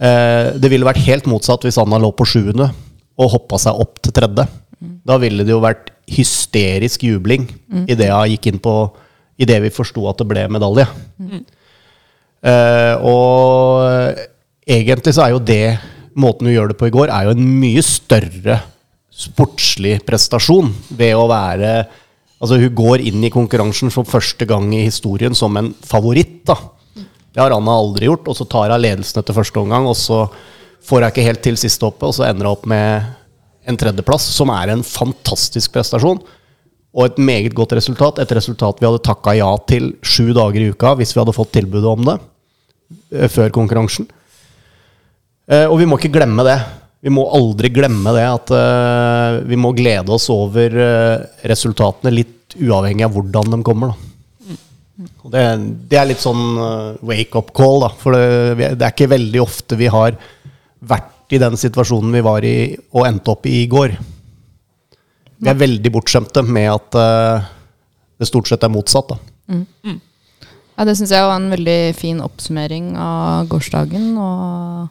Eh, 0.00 0.56
det 0.56 0.70
ville 0.72 0.88
vært 0.88 1.04
helt 1.06 1.28
motsatt 1.30 1.66
hvis 1.66 1.78
Anna 1.80 2.00
lå 2.02 2.10
på 2.16 2.26
sjuende 2.28 2.70
og 3.16 3.32
hoppa 3.32 3.60
seg 3.60 3.78
opp 3.84 4.00
til 4.02 4.16
tredje. 4.16 4.48
Da 5.06 5.20
ville 5.22 5.46
det 5.46 5.54
jo 5.54 5.62
vært 5.64 5.92
hysterisk 6.06 7.02
jubling 7.02 7.48
idet 7.90 8.08
jeg 8.08 8.36
gikk 8.36 8.52
inn 8.52 8.62
på 8.62 8.76
Idet 9.36 9.58
vi 9.60 9.68
forsto 9.68 10.00
at 10.08 10.16
det 10.16 10.24
ble 10.30 10.46
medalje. 10.48 10.86
Eh, 12.40 12.94
og 13.04 14.16
egentlig 14.64 15.12
så 15.12 15.26
er 15.26 15.34
jo 15.34 15.42
det 15.42 15.76
Måten 16.16 16.48
hun 16.48 16.54
gjør 16.54 16.70
det 16.70 16.78
på 16.80 16.86
i 16.88 16.94
går, 16.94 17.10
er 17.12 17.26
jo 17.26 17.34
en 17.34 17.48
mye 17.60 17.82
større 17.84 18.54
sportslig 19.12 19.98
prestasjon 20.08 20.70
ved 20.96 21.12
å 21.12 21.26
være 21.28 21.72
Altså, 22.36 22.58
hun 22.60 22.74
går 22.76 23.00
inn 23.08 23.22
i 23.24 23.32
konkurransen 23.32 23.88
for 23.92 24.04
første 24.04 24.44
gang 24.48 24.68
i 24.76 24.82
historien 24.84 25.32
som 25.36 25.56
en 25.56 25.70
favoritt, 25.88 26.42
da. 26.44 26.56
Det 27.32 27.40
har 27.40 27.54
Anna 27.54 27.76
aldri 27.80 28.10
gjort. 28.10 28.28
Og 28.28 28.36
så 28.36 28.44
tar 28.44 28.74
hun 28.74 28.82
ledelsen 28.82 29.22
etter 29.22 29.36
første 29.36 29.62
omgang, 29.62 29.88
og 29.88 29.96
så 29.96 30.26
får 30.84 31.00
hun 31.00 31.08
ikke 31.08 31.24
helt 31.24 31.42
til 31.46 31.56
siste 31.60 31.88
hoppet, 31.88 32.10
og 32.10 32.12
så 32.16 32.26
ender 32.28 32.44
hun 32.44 32.52
opp 32.52 32.66
med 32.68 33.08
en 33.66 33.78
tredjeplass, 33.78 34.28
som 34.36 34.50
er 34.54 34.72
en 34.72 34.84
fantastisk 34.86 35.74
prestasjon. 35.74 36.20
Og 36.96 37.04
et 37.04 37.18
meget 37.20 37.54
godt 37.56 37.74
resultat. 37.76 38.22
Et 38.22 38.34
resultat 38.38 38.80
vi 38.80 38.88
hadde 38.88 39.04
takka 39.04 39.34
ja 39.36 39.50
til 39.68 39.92
sju 40.06 40.30
dager 40.36 40.62
i 40.62 40.70
uka 40.72 40.94
hvis 40.96 41.12
vi 41.12 41.20
hadde 41.20 41.36
fått 41.36 41.52
tilbudet 41.58 41.90
om 41.90 42.06
det 42.06 42.16
eh, 43.12 43.28
før 43.32 43.52
konkurransen. 43.54 44.08
Eh, 45.50 45.66
og 45.66 45.78
vi 45.82 45.88
må 45.88 45.98
ikke 46.00 46.14
glemme 46.14 46.46
det. 46.46 46.56
Vi 47.04 47.12
må 47.12 47.26
aldri 47.36 47.70
glemme 47.74 48.14
det 48.16 48.24
at 48.24 48.52
eh, 48.56 49.42
vi 49.50 49.58
må 49.60 49.74
glede 49.76 50.14
oss 50.14 50.30
over 50.32 50.78
resultatene 51.46 52.14
litt 52.14 52.56
uavhengig 52.56 53.04
av 53.04 53.12
hvordan 53.12 53.52
de 53.52 53.60
kommer. 53.66 53.92
Da. 53.92 54.02
Det, 55.26 55.42
det 55.90 55.98
er 56.00 56.08
litt 56.08 56.22
sånn 56.22 56.56
wake-up 57.04 57.50
call, 57.52 57.82
da. 57.82 57.90
For 58.00 58.16
det, 58.16 58.70
det 58.78 58.86
er 58.86 58.94
ikke 58.94 59.10
veldig 59.12 59.42
ofte 59.42 59.76
vi 59.76 59.90
har 59.92 60.16
vært 60.86 61.15
i 61.32 61.38
den 61.42 61.56
situasjonen 61.58 62.12
vi 62.14 62.22
var 62.24 62.44
i 62.46 62.76
og 62.94 63.06
endte 63.08 63.32
opp 63.32 63.46
i 63.48 63.62
i 63.62 63.68
går. 63.70 63.96
Vi 65.36 65.50
er 65.50 65.58
veldig 65.58 65.90
bortskjemte 65.92 66.42
med 66.46 66.70
at 66.72 66.96
uh, 66.96 67.46
det 68.16 68.28
stort 68.28 68.48
sett 68.48 68.64
er 68.64 68.72
motsatt. 68.72 69.08
Da. 69.12 69.16
Ja, 70.76 70.84
det 70.84 70.96
syns 70.98 71.12
jeg 71.12 71.24
var 71.24 71.36
en 71.38 71.52
veldig 71.52 71.94
fin 71.96 72.20
oppsummering 72.24 72.96
av 73.00 73.48
gårsdagen. 73.52 74.16
Og 74.20 74.88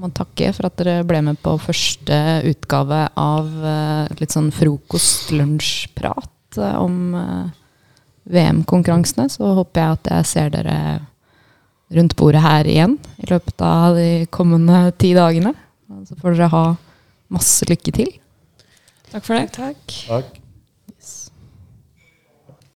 må 0.00 0.08
takke 0.16 0.52
for 0.56 0.66
at 0.68 0.76
dere 0.80 1.04
ble 1.04 1.20
med 1.24 1.36
på 1.44 1.52
første 1.60 2.16
utgave 2.48 3.00
av 3.20 3.46
eh, 3.68 4.06
litt 4.20 4.32
sånn 4.32 4.48
frokost-lunsjprat 4.56 6.56
eh, 6.56 6.76
om 6.80 6.94
VM-konkurransene. 8.30 9.28
Så 9.32 9.44
håper 9.58 9.82
jeg 9.82 9.90
at 9.98 10.04
jeg 10.14 10.22
ser 10.30 10.48
dere 10.56 10.76
rundt 11.96 12.16
bordet 12.18 12.42
her 12.44 12.68
igjen 12.70 12.96
i 13.20 13.28
løpet 13.30 13.64
av 13.66 13.98
de 13.98 14.26
kommende 14.32 14.82
ti 15.00 15.12
dagene. 15.16 15.54
Så 16.06 16.16
får 16.20 16.36
dere 16.38 16.52
ha 16.54 16.64
masse 17.34 17.66
lykke 17.68 17.94
til. 17.94 18.12
Takk 19.10 19.26
for 19.26 19.36
det. 19.36 19.48
Takk. 19.56 19.96
Takk. 20.06 20.39